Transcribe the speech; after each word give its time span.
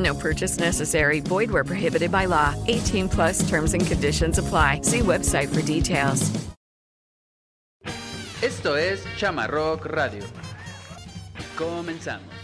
No 0.00 0.14
purchase 0.14 0.58
necessary. 0.58 1.20
Void 1.20 1.50
where 1.50 1.64
prohibited 1.64 2.10
by 2.10 2.24
law. 2.24 2.54
18 2.66 3.08
plus 3.08 3.48
terms 3.48 3.74
and 3.74 3.86
conditions 3.86 4.38
apply. 4.38 4.80
See 4.82 5.00
website 5.00 5.54
for 5.54 5.62
details. 5.62 6.30
Esto 8.42 8.74
es 8.74 9.04
Chama 9.18 9.46
Rock 9.50 9.84
Radio. 9.84 10.24
Comenzamos. 11.56 12.39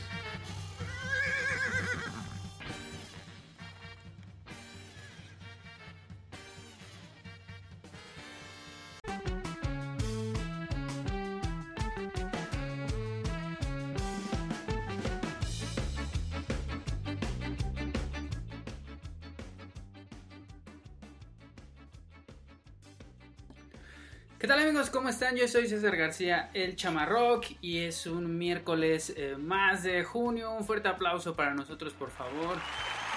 ¿Qué 24.47 24.53
tal 24.53 24.61
amigos? 24.61 24.91
¿Cómo 24.91 25.09
están? 25.09 25.35
Yo 25.35 25.49
soy 25.49 25.67
César 25.67 25.97
García, 25.97 26.51
el 26.55 26.77
Chamarrock, 26.77 27.47
y 27.61 27.79
es 27.79 28.07
un 28.07 28.39
miércoles 28.39 29.13
eh, 29.17 29.35
más 29.37 29.83
de 29.83 30.05
junio. 30.05 30.53
Un 30.53 30.65
fuerte 30.65 30.87
aplauso 30.87 31.35
para 31.35 31.53
nosotros, 31.53 31.93
por 31.95 32.13
favor. 32.13 32.57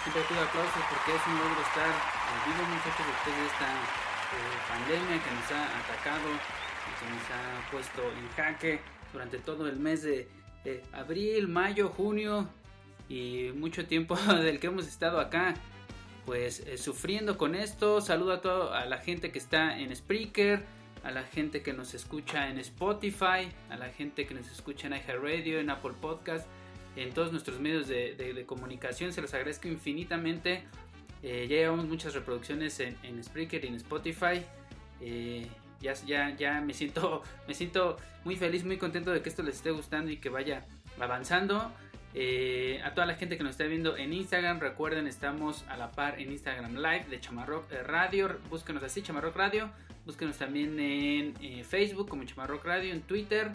Siempre 0.02 0.24
pido 0.28 0.42
aplausos 0.42 0.82
porque 0.90 1.16
es 1.16 1.28
un 1.28 1.38
logro 1.38 1.62
estar 1.62 1.92
vivo, 2.48 2.68
muchachos, 2.68 3.06
después 3.06 3.36
de 3.38 3.46
esta 3.46 3.70
eh, 3.70 4.58
pandemia 4.70 5.24
que 5.24 5.32
nos 5.36 5.52
ha 5.52 5.66
atacado 5.78 6.30
que 6.98 7.06
nos 7.14 7.30
ha 7.30 7.72
puesto 7.72 8.02
en 8.12 8.30
jaque 8.30 8.80
durante 9.14 9.38
todo 9.38 9.68
el 9.68 9.78
mes 9.78 10.02
de 10.02 10.28
eh, 10.66 10.82
abril, 10.94 11.48
mayo, 11.48 11.90
junio 11.90 12.50
y 13.08 13.52
mucho 13.54 13.86
tiempo 13.86 14.16
del 14.42 14.60
que 14.60 14.66
hemos 14.66 14.88
estado 14.88 15.20
acá 15.20 15.54
pues 16.26 16.60
eh, 16.62 16.78
sufriendo 16.78 17.38
con 17.38 17.56
esto. 17.56 18.02
Saludo 18.02 18.34
a 18.34 18.42
toda 18.42 18.80
a 18.80 18.86
la 18.86 18.98
gente 18.98 19.32
que 19.32 19.40
está 19.40 19.80
en 19.80 19.96
Spreaker, 19.96 20.64
a 21.04 21.12
la 21.12 21.24
gente 21.24 21.62
que 21.62 21.74
nos 21.74 21.94
escucha 21.94 22.50
en 22.50 22.60
Spotify, 22.60 23.52
a 23.70 23.78
la 23.78 23.90
gente 23.90 24.26
que 24.26 24.34
nos 24.34 24.52
escucha 24.52 24.88
en 24.88 24.94
iHeartRadio, 24.94 25.60
en 25.60 25.70
Apple 25.70 25.94
Podcast, 26.00 26.48
en 26.96 27.14
todos 27.14 27.32
nuestros 27.32 27.60
medios 27.60 27.88
de, 27.88 28.44
comunicación. 28.46 29.14
Se 29.14 29.22
los 29.22 29.34
agradezco 29.34 29.68
infinitamente. 29.68 30.64
Eh, 31.24 31.48
ya 31.50 31.58
llevamos 31.58 31.86
muchas 31.86 32.14
reproducciones 32.14 32.80
en, 32.80 32.96
en 33.04 33.24
Spreaker 33.24 33.64
y 33.64 33.68
en 33.68 33.76
Spotify. 33.76 34.44
Eh, 35.02 35.48
ya, 35.82 35.94
ya, 35.94 36.36
ya 36.36 36.62
me 36.62 36.74
siento, 36.74 37.24
me 37.48 37.54
siento 37.54 37.98
muy 38.26 38.36
feliz, 38.36 38.66
muy 38.66 38.78
contento 38.78 39.12
de 39.12 39.22
que 39.22 39.30
esto 39.30 39.44
les 39.44 39.56
esté 39.56 39.72
gustando 39.72 40.12
y 40.12 40.18
que 40.18 40.30
vaya 40.30 40.66
avanzando. 41.00 41.72
Eh, 42.16 42.82
a 42.84 42.94
toda 42.96 43.06
la 43.06 43.16
gente 43.16 43.38
que 43.38 43.44
nos 43.44 43.52
está 43.52 43.66
viendo 43.66 43.96
en 43.96 44.14
Instagram, 44.14 44.60
recuerden, 44.60 45.06
estamos 45.06 45.64
a 45.70 45.78
la 45.78 45.92
par 45.92 46.20
en 46.20 46.32
Instagram 46.32 46.76
Live 46.76 47.06
de 47.10 47.20
Chamarrock 47.20 47.72
Radio. 47.86 48.40
Búsquenos 48.50 48.84
así, 48.84 49.02
Chamarrock 49.02 49.36
Radio. 49.36 49.70
Búsquenos 50.10 50.40
también 50.40 50.80
en 50.80 51.36
eh, 51.40 51.64
Facebook 51.64 52.10
como 52.10 52.24
Chamarrock 52.24 52.66
Radio, 52.66 52.92
en 52.92 53.02
Twitter 53.02 53.52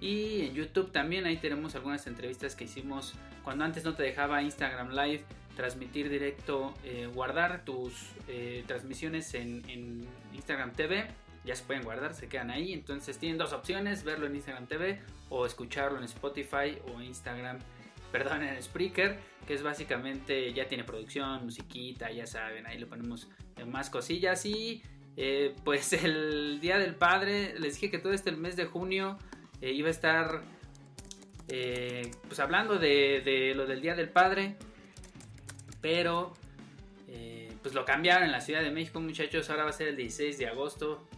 y 0.00 0.40
en 0.40 0.54
YouTube 0.54 0.90
también. 0.90 1.26
Ahí 1.26 1.36
tenemos 1.36 1.74
algunas 1.74 2.06
entrevistas 2.06 2.56
que 2.56 2.64
hicimos 2.64 3.12
cuando 3.44 3.66
antes 3.66 3.84
no 3.84 3.92
te 3.94 4.04
dejaba 4.04 4.40
Instagram 4.40 4.92
Live 4.92 5.24
transmitir 5.54 6.08
directo, 6.08 6.72
eh, 6.82 7.10
guardar 7.12 7.62
tus 7.66 7.92
eh, 8.26 8.64
transmisiones 8.66 9.34
en, 9.34 9.62
en 9.68 10.06
Instagram 10.32 10.72
TV. 10.72 11.08
Ya 11.44 11.54
se 11.54 11.64
pueden 11.64 11.82
guardar, 11.82 12.14
se 12.14 12.26
quedan 12.26 12.50
ahí. 12.50 12.72
Entonces 12.72 13.18
tienen 13.18 13.36
dos 13.36 13.52
opciones, 13.52 14.02
verlo 14.02 14.24
en 14.24 14.34
Instagram 14.34 14.66
TV 14.66 15.02
o 15.28 15.44
escucharlo 15.44 15.98
en 15.98 16.04
Spotify 16.04 16.78
o 16.90 17.02
Instagram 17.02 17.58
perdón, 18.12 18.44
en 18.44 18.62
Spreaker, 18.62 19.18
que 19.46 19.52
es 19.52 19.62
básicamente, 19.62 20.54
ya 20.54 20.66
tiene 20.68 20.84
producción, 20.84 21.44
musiquita, 21.44 22.10
ya 22.10 22.26
saben, 22.26 22.66
ahí 22.66 22.78
le 22.78 22.86
ponemos 22.86 23.28
más 23.66 23.90
cosillas 23.90 24.46
y 24.46 24.82
eh, 25.20 25.52
pues 25.64 25.92
el 25.94 26.60
Día 26.60 26.78
del 26.78 26.94
Padre, 26.94 27.58
les 27.58 27.74
dije 27.74 27.90
que 27.90 27.98
todo 27.98 28.12
este 28.12 28.30
mes 28.30 28.54
de 28.54 28.66
junio 28.66 29.18
eh, 29.60 29.72
iba 29.72 29.88
a 29.88 29.90
estar 29.90 30.42
eh, 31.48 32.12
pues 32.28 32.38
hablando 32.38 32.78
de, 32.78 33.52
lo 33.56 33.66
del 33.66 33.82
Día 33.82 33.96
del 33.96 34.08
Padre, 34.08 34.54
pero 35.80 36.34
pues 37.62 37.74
lo 37.74 37.84
cambiaron 37.84 38.22
en 38.22 38.30
la 38.30 38.40
Ciudad 38.40 38.62
de 38.62 38.70
México, 38.70 39.00
muchachos, 39.00 39.50
ahora 39.50 39.64
va 39.64 39.70
a 39.70 39.72
ser 39.72 39.88
el 39.88 39.96
16 39.96 40.38
de 40.38 40.46
agosto 40.46 41.08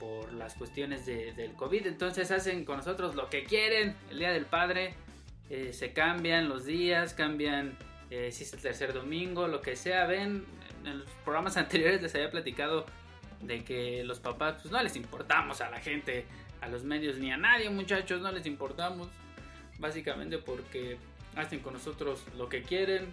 por 0.00 0.32
las 0.32 0.54
cuestiones 0.54 1.06
de- 1.06 1.32
del 1.34 1.52
COVID, 1.52 1.86
entonces 1.86 2.32
hacen 2.32 2.64
con 2.64 2.78
nosotros 2.78 3.14
lo 3.14 3.30
que 3.30 3.44
quieren, 3.44 3.94
el 4.10 4.18
Día 4.18 4.32
del 4.32 4.44
Padre 4.46 4.94
se 5.70 5.92
cambian 5.92 6.48
los 6.48 6.64
días, 6.64 7.14
cambian 7.14 7.78
si 8.10 8.42
es 8.42 8.52
el 8.52 8.60
tercer 8.60 8.92
domingo, 8.92 9.46
lo 9.46 9.60
que 9.60 9.76
sea. 9.76 10.06
Ven, 10.06 10.44
en 10.84 10.98
los 10.98 11.08
programas 11.24 11.56
anteriores 11.64 12.02
les 12.02 12.12
había 12.16 12.30
platicado 12.32 12.86
de 13.46 13.64
que 13.64 14.04
los 14.04 14.20
papás 14.20 14.56
pues 14.60 14.72
no 14.72 14.82
les 14.82 14.96
importamos 14.96 15.60
a 15.60 15.70
la 15.70 15.80
gente, 15.80 16.26
a 16.60 16.68
los 16.68 16.84
medios 16.84 17.18
ni 17.18 17.30
a 17.30 17.36
nadie 17.36 17.70
muchachos, 17.70 18.20
no 18.20 18.32
les 18.32 18.46
importamos. 18.46 19.08
Básicamente 19.78 20.38
porque 20.38 20.98
hacen 21.36 21.60
con 21.60 21.74
nosotros 21.74 22.24
lo 22.36 22.48
que 22.48 22.62
quieren, 22.62 23.12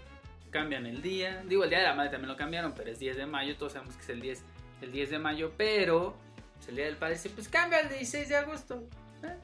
cambian 0.51 0.85
el 0.85 1.01
día. 1.01 1.43
Digo, 1.47 1.63
el 1.63 1.69
día 1.69 1.79
de 1.79 1.85
la 1.85 1.95
madre 1.95 2.11
también 2.11 2.29
lo 2.29 2.37
cambiaron, 2.37 2.73
pero 2.73 2.91
es 2.91 2.99
10 2.99 3.17
de 3.17 3.25
mayo, 3.25 3.55
todos 3.57 3.73
sabemos 3.73 3.95
que 3.95 4.03
es 4.03 4.09
el 4.09 4.21
10, 4.21 4.43
el 4.81 4.91
10 4.91 5.09
de 5.09 5.19
mayo, 5.19 5.51
pero 5.57 6.15
pues, 6.55 6.69
el 6.69 6.75
día 6.75 6.85
del 6.85 6.97
padre 6.97 7.15
dice, 7.15 7.29
pues 7.29 7.47
cambia 7.49 7.79
el 7.79 7.89
16 7.89 8.29
de 8.29 8.35
agosto. 8.35 8.83
¿eh? 9.23 9.35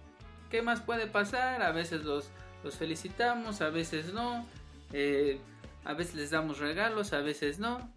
¿Qué 0.52 0.62
más 0.62 0.82
puede 0.82 1.08
pasar? 1.08 1.62
A 1.64 1.72
veces 1.72 2.04
los 2.04 2.30
los 2.64 2.76
felicitamos, 2.76 3.62
a 3.62 3.70
veces 3.70 4.14
no, 4.14 4.46
eh, 4.94 5.40
a 5.86 5.94
veces 5.94 6.16
les 6.16 6.32
damos 6.32 6.60
regalos, 6.60 7.14
a 7.14 7.22
veces 7.22 7.60
no. 7.60 7.90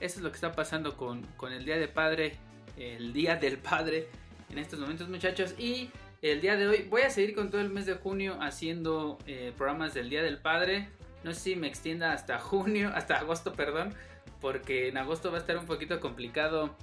Eso 0.00 0.18
es 0.18 0.22
lo 0.22 0.30
que 0.30 0.36
está 0.36 0.52
pasando 0.52 0.96
con, 0.96 1.22
con 1.36 1.52
el 1.52 1.64
Día 1.64 1.76
de 1.76 1.88
Padre 1.88 2.38
el 2.76 3.12
Día 3.12 3.36
del 3.36 3.58
Padre 3.58 4.08
en 4.50 4.58
estos 4.58 4.78
momentos 4.78 5.08
muchachos 5.08 5.54
y 5.58 5.90
el 6.22 6.40
día 6.40 6.56
de 6.56 6.66
hoy 6.66 6.86
voy 6.88 7.02
a 7.02 7.10
seguir 7.10 7.34
con 7.34 7.50
todo 7.50 7.60
el 7.60 7.70
mes 7.70 7.86
de 7.86 7.94
junio 7.94 8.38
haciendo 8.40 9.18
eh, 9.26 9.52
programas 9.56 9.94
del 9.94 10.08
Día 10.08 10.22
del 10.22 10.38
Padre. 10.38 10.88
No 11.22 11.32
sé 11.34 11.40
si 11.40 11.56
me 11.56 11.66
extienda 11.66 12.12
hasta 12.12 12.38
junio, 12.38 12.90
hasta 12.94 13.16
agosto, 13.16 13.52
perdón, 13.52 13.94
porque 14.40 14.88
en 14.88 14.96
agosto 14.96 15.30
va 15.30 15.38
a 15.38 15.40
estar 15.40 15.58
un 15.58 15.66
poquito 15.66 16.00
complicado 16.00 16.74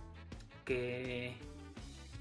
que, 0.64 1.34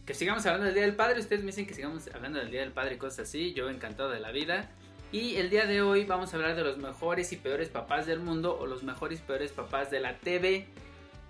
que 0.07 0.15
sigamos 0.15 0.47
hablando 0.47 0.67
del 0.67 0.75
Día 0.75 0.85
del 0.85 0.97
Padre. 0.97 1.21
Ustedes 1.21 1.43
me 1.43 1.49
dicen 1.49 1.67
que 1.67 1.75
sigamos 1.75 2.09
hablando 2.15 2.39
del 2.39 2.51
Día 2.51 2.61
del 2.61 2.73
Padre 2.73 2.95
y 2.95 2.99
cosas 2.99 3.29
así. 3.29 3.53
Yo 3.53 3.69
encantado 3.69 4.11
de 4.11 4.21
la 4.21 4.33
vida. 4.33 4.71
Y 5.13 5.37
el 5.37 5.51
día 5.51 5.67
de 5.67 5.83
hoy 5.83 6.05
vamos 6.05 6.33
a 6.33 6.37
hablar 6.37 6.55
de 6.55 6.63
los 6.63 6.79
mejores 6.79 7.33
y 7.33 7.37
peores 7.37 7.69
papás 7.69 8.07
del 8.07 8.21
mundo 8.21 8.57
o 8.57 8.67
los 8.67 8.85
mejores 8.85 9.19
y 9.19 9.23
peores 9.23 9.51
papás 9.51 9.91
de 9.91 9.99
la 9.99 10.19
TV. 10.19 10.69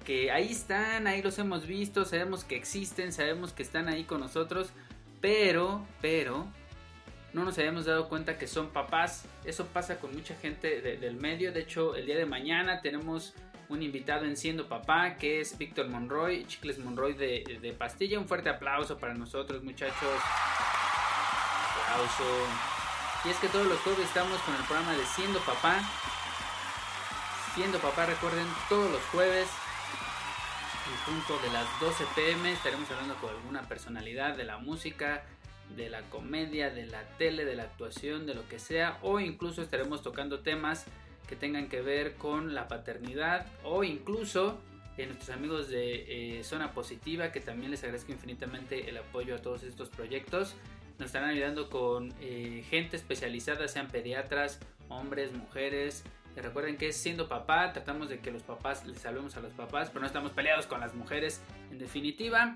Que 0.05 0.31
ahí 0.31 0.50
están, 0.50 1.06
ahí 1.06 1.23
los 1.23 1.38
hemos 1.38 1.67
visto, 1.67 2.05
sabemos 2.05 2.44
que 2.44 2.56
existen, 2.56 3.11
sabemos 3.12 3.55
que 3.55 3.62
están 3.62 3.88
ahí 3.88 4.05
con 4.05 4.21
nosotros. 4.21 4.71
Pero, 5.23 5.87
pero, 6.03 6.47
no 7.32 7.44
nos 7.44 7.59
habíamos 7.59 7.87
dado 7.87 8.11
cuenta 8.11 8.37
que 8.37 8.47
son 8.47 8.69
papás. 8.69 9.25
Eso 9.47 9.65
pasa 9.67 9.99
con 9.99 10.15
mucha 10.15 10.35
gente 10.35 10.82
del 10.82 11.17
medio. 11.17 11.50
De 11.50 11.61
hecho, 11.61 11.97
el 11.97 12.05
día 12.05 12.19
de 12.19 12.27
mañana 12.27 12.82
tenemos 12.82 13.35
un 13.71 13.82
invitado 13.82 14.27
en 14.27 14.37
Siendo 14.37 14.69
Papá, 14.69 15.17
que 15.17 15.41
es 15.41 15.56
Víctor 15.56 15.88
Monroy, 15.88 16.44
Chicles 16.47 16.79
Monroy 16.79 17.15
de, 17.15 17.75
Pastilla. 17.79 18.19
Un 18.19 18.29
fuerte 18.29 18.50
aplauso 18.50 18.99
para 18.99 19.15
nosotros, 19.15 19.62
muchachos. 19.62 20.21
Aplauso. 21.87 22.80
Y 23.25 23.28
es 23.28 23.37
que 23.37 23.49
todos 23.49 23.67
los 23.67 23.78
jueves 23.81 24.06
estamos 24.06 24.40
con 24.40 24.55
el 24.55 24.62
programa 24.62 24.94
de 24.94 25.05
Siendo 25.05 25.40
Papá. 25.40 25.82
Siendo 27.55 27.78
Papá, 27.78 28.06
recuerden, 28.06 28.46
todos 28.70 28.90
los 28.90 29.02
jueves, 29.12 29.46
en 30.88 31.12
punto 31.12 31.38
de 31.40 31.52
las 31.52 31.67
12 31.81 32.05
pm, 32.14 32.50
estaremos 32.50 32.90
hablando 32.90 33.17
con 33.17 33.28
alguna 33.28 33.69
personalidad 33.69 34.37
de 34.38 34.44
la 34.44 34.56
música, 34.56 35.26
de 35.76 35.90
la 35.90 36.00
comedia, 36.08 36.70
de 36.70 36.87
la 36.87 37.02
tele, 37.19 37.44
de 37.44 37.56
la 37.56 37.64
actuación, 37.64 38.25
de 38.25 38.34
lo 38.34 38.49
que 38.49 38.58
sea, 38.58 38.99
o 39.02 39.20
incluso 39.20 39.61
estaremos 39.61 40.02
tocando 40.02 40.40
temas 40.40 40.87
que 41.28 41.37
tengan 41.37 41.69
que 41.69 41.82
ver 41.82 42.14
con 42.14 42.55
la 42.55 42.69
paternidad, 42.69 43.46
o 43.64 43.84
incluso 43.84 44.58
eh, 44.96 45.05
nuestros 45.05 45.28
amigos 45.28 45.69
de 45.69 46.38
eh, 46.38 46.43
Zona 46.43 46.72
Positiva, 46.72 47.32
que 47.32 47.40
también 47.40 47.70
les 47.70 47.82
agradezco 47.82 48.12
infinitamente 48.12 48.88
el 48.88 48.96
apoyo 48.96 49.34
a 49.34 49.38
todos 49.43 49.62
estos 49.62 49.90
proyectos. 49.90 50.56
Nos 51.00 51.06
estarán 51.06 51.31
ayudando 51.31 51.70
con 51.70 52.12
eh, 52.20 52.62
gente 52.69 52.97
especializada, 52.97 53.67
sean 53.69 53.88
pediatras, 53.88 54.61
hombres, 54.91 55.32
mujeres. 55.32 56.05
Y 56.37 56.41
recuerden 56.41 56.76
que 56.76 56.93
siendo 56.93 57.26
papá, 57.26 57.73
tratamos 57.73 58.11
de 58.11 58.19
que 58.19 58.31
los 58.31 58.43
papás 58.43 58.85
les 58.87 59.06
hablemos 59.06 59.35
a 59.38 59.41
los 59.41 59.55
papás, 59.55 59.88
pero 59.88 60.02
no 60.02 60.06
estamos 60.06 60.32
peleados 60.32 60.67
con 60.67 60.79
las 60.79 60.94
mujeres 60.94 61.41
en 61.70 61.79
definitiva. 61.79 62.55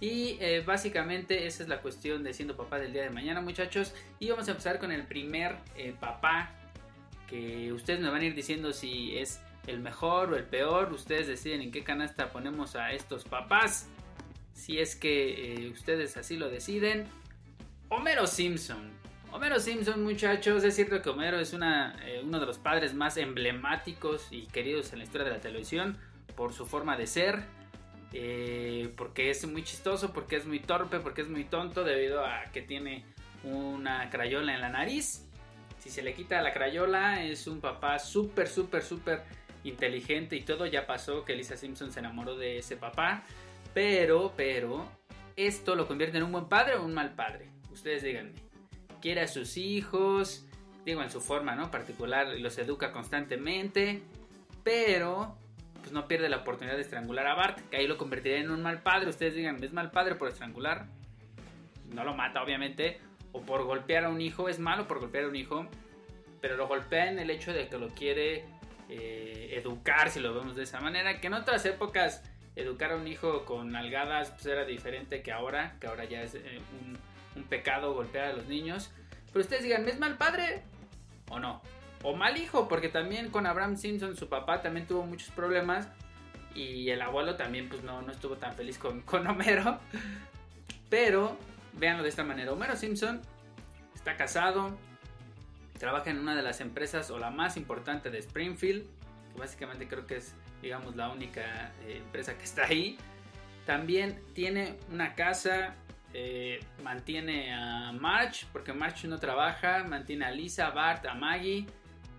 Y 0.00 0.38
eh, 0.40 0.64
básicamente 0.66 1.46
esa 1.46 1.62
es 1.62 1.68
la 1.68 1.82
cuestión 1.82 2.24
de 2.24 2.34
siendo 2.34 2.56
papá 2.56 2.80
del 2.80 2.92
día 2.92 3.04
de 3.04 3.10
mañana, 3.10 3.40
muchachos. 3.40 3.94
Y 4.18 4.28
vamos 4.28 4.48
a 4.48 4.50
empezar 4.50 4.80
con 4.80 4.90
el 4.90 5.06
primer 5.06 5.54
eh, 5.76 5.94
papá 5.98 6.50
que 7.28 7.72
ustedes 7.72 8.00
me 8.00 8.10
van 8.10 8.22
a 8.22 8.24
ir 8.24 8.34
diciendo 8.34 8.72
si 8.72 9.16
es 9.16 9.40
el 9.68 9.78
mejor 9.78 10.32
o 10.32 10.36
el 10.36 10.46
peor. 10.46 10.92
Ustedes 10.92 11.28
deciden 11.28 11.62
en 11.62 11.70
qué 11.70 11.84
canasta 11.84 12.32
ponemos 12.32 12.74
a 12.74 12.90
estos 12.90 13.22
papás. 13.22 13.88
Si 14.52 14.80
es 14.80 14.96
que 14.96 15.70
ustedes 15.72 16.16
así 16.16 16.36
lo 16.36 16.50
deciden. 16.50 17.06
Homero 17.88 18.26
Simpson. 18.26 18.90
Homero 19.30 19.58
Simpson, 19.60 20.02
muchachos, 20.02 20.64
es 20.64 20.74
cierto 20.74 21.02
que 21.02 21.10
Homero 21.10 21.38
es 21.38 21.52
una, 21.52 21.96
eh, 22.04 22.22
uno 22.24 22.40
de 22.40 22.46
los 22.46 22.58
padres 22.58 22.94
más 22.94 23.16
emblemáticos 23.16 24.28
y 24.30 24.46
queridos 24.46 24.92
en 24.92 25.00
la 25.00 25.04
historia 25.04 25.26
de 25.26 25.32
la 25.32 25.40
televisión 25.40 25.98
por 26.36 26.52
su 26.52 26.66
forma 26.66 26.96
de 26.96 27.06
ser, 27.06 27.42
eh, 28.12 28.92
porque 28.96 29.30
es 29.30 29.46
muy 29.46 29.64
chistoso, 29.64 30.12
porque 30.12 30.36
es 30.36 30.46
muy 30.46 30.60
torpe, 30.60 31.00
porque 31.00 31.22
es 31.22 31.28
muy 31.28 31.44
tonto 31.44 31.84
debido 31.84 32.24
a 32.24 32.44
que 32.52 32.62
tiene 32.62 33.04
una 33.42 34.08
crayola 34.08 34.54
en 34.54 34.60
la 34.60 34.70
nariz. 34.70 35.28
Si 35.78 35.90
se 35.90 36.02
le 36.02 36.14
quita 36.14 36.40
la 36.40 36.54
crayola, 36.54 37.22
es 37.24 37.46
un 37.46 37.60
papá 37.60 37.98
súper, 37.98 38.48
súper, 38.48 38.82
súper 38.82 39.22
inteligente 39.64 40.36
y 40.36 40.42
todo. 40.42 40.66
Ya 40.66 40.86
pasó 40.86 41.24
que 41.24 41.34
Lisa 41.34 41.56
Simpson 41.56 41.92
se 41.92 42.00
enamoró 42.00 42.36
de 42.36 42.58
ese 42.58 42.76
papá, 42.76 43.24
pero, 43.74 44.32
pero, 44.36 44.88
¿esto 45.36 45.74
lo 45.74 45.86
convierte 45.86 46.16
en 46.16 46.22
un 46.22 46.32
buen 46.32 46.48
padre 46.48 46.76
o 46.76 46.84
un 46.84 46.94
mal 46.94 47.14
padre? 47.14 47.50
Ustedes 47.74 48.02
díganme. 48.02 48.32
Quiere 49.02 49.20
a 49.20 49.28
sus 49.28 49.56
hijos, 49.56 50.46
digo 50.86 51.02
en 51.02 51.10
su 51.10 51.20
forma, 51.20 51.54
¿no? 51.54 51.70
Particular, 51.70 52.28
los 52.38 52.56
educa 52.56 52.92
constantemente, 52.92 54.00
pero 54.62 55.36
pues 55.80 55.92
no 55.92 56.08
pierde 56.08 56.30
la 56.30 56.38
oportunidad 56.38 56.76
de 56.76 56.82
estrangular 56.82 57.26
a 57.26 57.34
Bart, 57.34 57.58
que 57.68 57.76
ahí 57.76 57.86
lo 57.86 57.98
convertiría 57.98 58.38
en 58.38 58.50
un 58.50 58.62
mal 58.62 58.82
padre. 58.82 59.10
Ustedes 59.10 59.34
digan, 59.34 59.62
¿es 59.62 59.72
mal 59.72 59.90
padre 59.90 60.14
por 60.14 60.28
estrangular? 60.28 60.86
No 61.92 62.04
lo 62.04 62.14
mata, 62.14 62.42
obviamente. 62.42 63.00
O 63.32 63.42
por 63.42 63.64
golpear 63.64 64.04
a 64.04 64.08
un 64.08 64.20
hijo, 64.20 64.48
es 64.48 64.58
malo 64.58 64.86
por 64.86 65.00
golpear 65.00 65.24
a 65.24 65.28
un 65.28 65.36
hijo, 65.36 65.66
pero 66.40 66.56
lo 66.56 66.68
golpea 66.68 67.10
en 67.10 67.18
el 67.18 67.28
hecho 67.28 67.52
de 67.52 67.68
que 67.68 67.76
lo 67.76 67.88
quiere 67.88 68.44
eh, 68.88 69.50
educar, 69.52 70.10
si 70.10 70.20
lo 70.20 70.32
vemos 70.32 70.56
de 70.56 70.62
esa 70.62 70.80
manera. 70.80 71.20
Que 71.20 71.26
en 71.26 71.34
otras 71.34 71.66
épocas 71.66 72.22
educar 72.56 72.92
a 72.92 72.96
un 72.96 73.08
hijo 73.08 73.44
con 73.44 73.72
nalgadas 73.72 74.30
pues, 74.30 74.46
era 74.46 74.64
diferente 74.64 75.22
que 75.22 75.32
ahora, 75.32 75.76
que 75.80 75.88
ahora 75.88 76.04
ya 76.04 76.22
es 76.22 76.36
eh, 76.36 76.60
un 76.80 76.96
un 77.36 77.44
pecado 77.44 77.94
golpear 77.94 78.26
a 78.26 78.32
los 78.32 78.46
niños. 78.46 78.90
Pero 79.32 79.40
ustedes 79.40 79.62
digan, 79.64 79.88
¿es 79.88 79.98
mal 79.98 80.16
padre 80.16 80.62
o 81.28 81.38
no? 81.38 81.60
O 82.02 82.14
mal 82.14 82.36
hijo, 82.36 82.68
porque 82.68 82.88
también 82.88 83.30
con 83.30 83.46
Abraham 83.46 83.76
Simpson, 83.76 84.16
su 84.16 84.28
papá 84.28 84.60
también 84.62 84.86
tuvo 84.86 85.04
muchos 85.04 85.30
problemas. 85.30 85.88
Y 86.54 86.90
el 86.90 87.02
abuelo 87.02 87.34
también, 87.36 87.68
pues 87.68 87.82
no, 87.82 88.02
no 88.02 88.12
estuvo 88.12 88.36
tan 88.36 88.54
feliz 88.54 88.78
con, 88.78 89.00
con 89.02 89.26
Homero. 89.26 89.80
Pero, 90.88 91.36
véanlo 91.72 92.02
de 92.02 92.08
esta 92.08 92.22
manera. 92.24 92.52
Homero 92.52 92.76
Simpson 92.76 93.20
está 93.94 94.16
casado, 94.16 94.76
trabaja 95.78 96.10
en 96.10 96.18
una 96.18 96.36
de 96.36 96.42
las 96.42 96.60
empresas 96.60 97.10
o 97.10 97.18
la 97.18 97.30
más 97.30 97.56
importante 97.56 98.10
de 98.10 98.18
Springfield. 98.18 98.86
Que 99.32 99.40
básicamente 99.40 99.88
creo 99.88 100.06
que 100.06 100.18
es, 100.18 100.34
digamos, 100.62 100.94
la 100.94 101.10
única 101.10 101.72
eh, 101.86 101.98
empresa 102.04 102.38
que 102.38 102.44
está 102.44 102.66
ahí. 102.66 102.98
También 103.66 104.20
tiene 104.34 104.76
una 104.92 105.14
casa 105.14 105.74
eh, 106.16 106.60
mantiene 106.84 107.52
a 107.52 107.90
March, 107.90 108.46
porque 108.52 108.72
March 108.72 109.04
no 109.06 109.18
trabaja, 109.18 109.82
mantiene 109.82 110.24
a 110.24 110.30
Lisa, 110.30 110.70
Bart, 110.70 111.06
a 111.06 111.14
Maggie, 111.14 111.66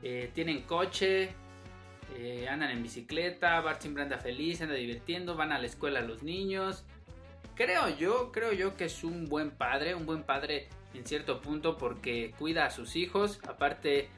eh, 0.03 0.29
tienen 0.33 0.63
coche, 0.63 1.29
eh, 2.17 2.45
andan 2.49 2.71
en 2.71 2.83
bicicleta, 2.83 3.61
Bart 3.61 3.79
siempre 3.79 4.03
anda 4.03 4.17
feliz, 4.17 4.61
anda 4.61 4.75
divirtiendo, 4.75 5.37
van 5.37 5.53
a 5.53 5.59
la 5.59 5.65
escuela 5.65 6.01
los 6.01 6.23
niños. 6.23 6.83
Creo 7.55 7.87
yo, 7.87 8.33
creo 8.33 8.51
yo 8.51 8.75
que 8.75 8.83
es 8.83 9.05
un 9.05 9.29
buen 9.29 9.51
padre, 9.51 9.95
un 9.95 10.05
buen 10.05 10.23
padre 10.23 10.67
en 10.93 11.05
cierto 11.05 11.39
punto 11.39 11.77
porque 11.77 12.33
cuida 12.37 12.65
a 12.65 12.71
sus 12.71 12.97
hijos, 12.97 13.39
aparte 13.47 14.09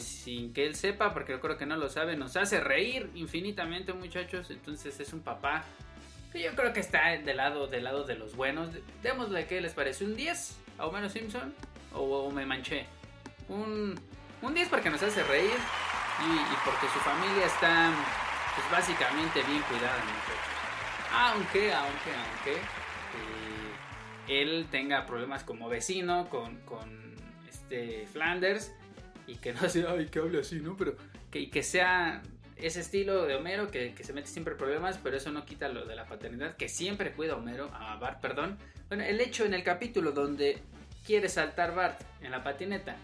sin 0.00 0.52
que 0.52 0.66
él 0.66 0.74
sepa, 0.74 1.12
porque 1.14 1.32
yo 1.32 1.40
creo 1.40 1.56
que 1.56 1.64
no 1.64 1.76
lo 1.76 1.88
sabe, 1.88 2.16
nos 2.16 2.36
hace 2.36 2.58
reír 2.58 3.10
infinitamente 3.14 3.92
muchachos, 3.92 4.50
entonces 4.50 4.98
es 4.98 5.12
un 5.12 5.20
papá 5.20 5.64
yo 6.34 6.54
creo 6.54 6.72
que 6.72 6.80
está 6.80 7.10
del 7.16 7.36
lado, 7.36 7.66
del 7.66 7.84
lado 7.84 8.04
de 8.04 8.14
los 8.14 8.36
buenos. 8.36 8.70
Démosle 9.02 9.46
que 9.46 9.60
les 9.60 9.72
parece 9.72 10.04
un 10.04 10.16
10 10.16 10.58
a 10.78 10.86
Homero 10.86 11.08
Simpson 11.08 11.54
o, 11.94 12.30
me 12.30 12.44
manché. 12.44 12.86
Un, 13.48 13.98
un 14.42 14.54
10 14.54 14.68
porque 14.68 14.90
nos 14.90 15.02
hace 15.02 15.22
reír 15.24 15.50
y, 15.50 16.64
porque 16.64 16.86
su 16.92 16.98
familia 17.00 17.46
está 17.46 17.92
pues 18.54 18.70
básicamente 18.70 19.42
bien 19.44 19.62
cuidada, 19.62 20.02
Aunque, 21.12 21.72
aunque, 21.72 22.12
aunque 22.12 22.54
eh, 22.54 24.42
él 24.42 24.66
tenga 24.70 25.06
problemas 25.06 25.44
como 25.44 25.68
vecino 25.68 26.28
con, 26.28 26.56
con 26.62 27.14
este 27.48 28.06
Flanders 28.12 28.72
y 29.26 29.36
que 29.36 29.52
no 29.54 29.68
sea, 29.68 29.92
ay, 29.92 30.06
que 30.06 30.18
hable 30.18 30.40
así, 30.40 30.60
¿no? 30.60 30.76
Pero 30.76 30.96
que, 31.30 31.50
que 31.50 31.62
sea 31.62 32.22
ese 32.60 32.80
estilo 32.80 33.24
de 33.26 33.36
Homero 33.36 33.70
que, 33.70 33.94
se 34.00 34.12
mete 34.12 34.28
siempre 34.28 34.54
problemas, 34.54 34.98
pero 35.02 35.16
eso 35.16 35.30
no 35.30 35.44
quita 35.44 35.68
lo 35.68 35.84
de 35.84 35.96
la 35.96 36.06
paternidad, 36.06 36.56
que 36.56 36.68
siempre 36.68 37.12
cuida 37.12 37.34
a 37.34 37.36
Homero, 37.36 37.70
a 37.72 37.96
Bart, 37.96 38.20
perdón. 38.20 38.58
Bueno, 38.88 39.04
el 39.04 39.20
hecho 39.20 39.44
en 39.44 39.54
el 39.54 39.62
capítulo 39.62 40.12
donde 40.12 40.58
quiere 41.06 41.28
saltar 41.28 41.74
Bart 41.74 42.00
en 42.22 42.30
la 42.30 42.42
patineta, 42.42 42.96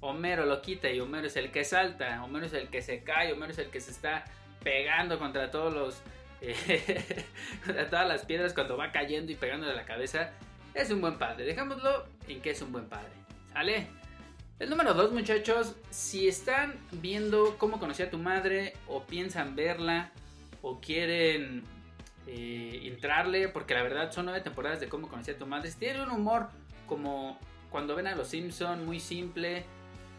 Homero 0.00 0.46
lo 0.46 0.62
quita 0.62 0.90
y 0.90 1.00
Homero 1.00 1.26
es 1.26 1.36
el 1.36 1.50
que 1.50 1.64
salta, 1.64 2.22
Homero 2.22 2.46
es 2.46 2.52
el 2.52 2.68
que 2.68 2.82
se 2.82 3.02
cae, 3.02 3.32
Homero 3.32 3.52
es 3.52 3.58
el 3.58 3.70
que 3.70 3.80
se 3.80 3.90
está 3.90 4.24
pegando 4.62 5.18
contra 5.18 5.50
todos 5.50 5.72
los... 5.72 6.02
Eh, 6.40 7.24
contra 7.66 7.90
todas 7.90 8.06
las 8.06 8.24
piedras 8.24 8.54
cuando 8.54 8.76
va 8.76 8.92
cayendo 8.92 9.32
y 9.32 9.34
pegándole 9.34 9.74
la 9.74 9.84
cabeza. 9.84 10.30
Es 10.74 10.90
un 10.90 11.00
buen 11.00 11.18
padre, 11.18 11.44
dejémoslo 11.44 12.06
en 12.28 12.40
que 12.40 12.50
es 12.50 12.62
un 12.62 12.70
buen 12.70 12.88
padre. 12.88 13.10
¿Sale? 13.52 13.97
El 14.58 14.70
número 14.70 14.92
dos, 14.92 15.12
muchachos, 15.12 15.76
si 15.90 16.26
están 16.26 16.74
viendo 16.90 17.56
cómo 17.58 17.78
conocí 17.78 18.02
a 18.02 18.10
tu 18.10 18.18
madre 18.18 18.72
o 18.88 19.04
piensan 19.04 19.54
verla 19.54 20.10
o 20.62 20.80
quieren 20.80 21.62
eh, 22.26 22.80
entrarle, 22.82 23.48
porque 23.48 23.74
la 23.74 23.84
verdad 23.84 24.10
son 24.10 24.24
nueve 24.24 24.40
temporadas 24.40 24.80
de 24.80 24.88
cómo 24.88 25.06
conocí 25.08 25.30
a 25.30 25.38
tu 25.38 25.46
madre, 25.46 25.70
si 25.70 25.78
tienen 25.78 26.02
un 26.02 26.10
humor 26.10 26.48
como 26.88 27.38
cuando 27.70 27.94
ven 27.94 28.08
a 28.08 28.16
los 28.16 28.26
Simpson, 28.26 28.84
muy 28.84 28.98
simple. 28.98 29.64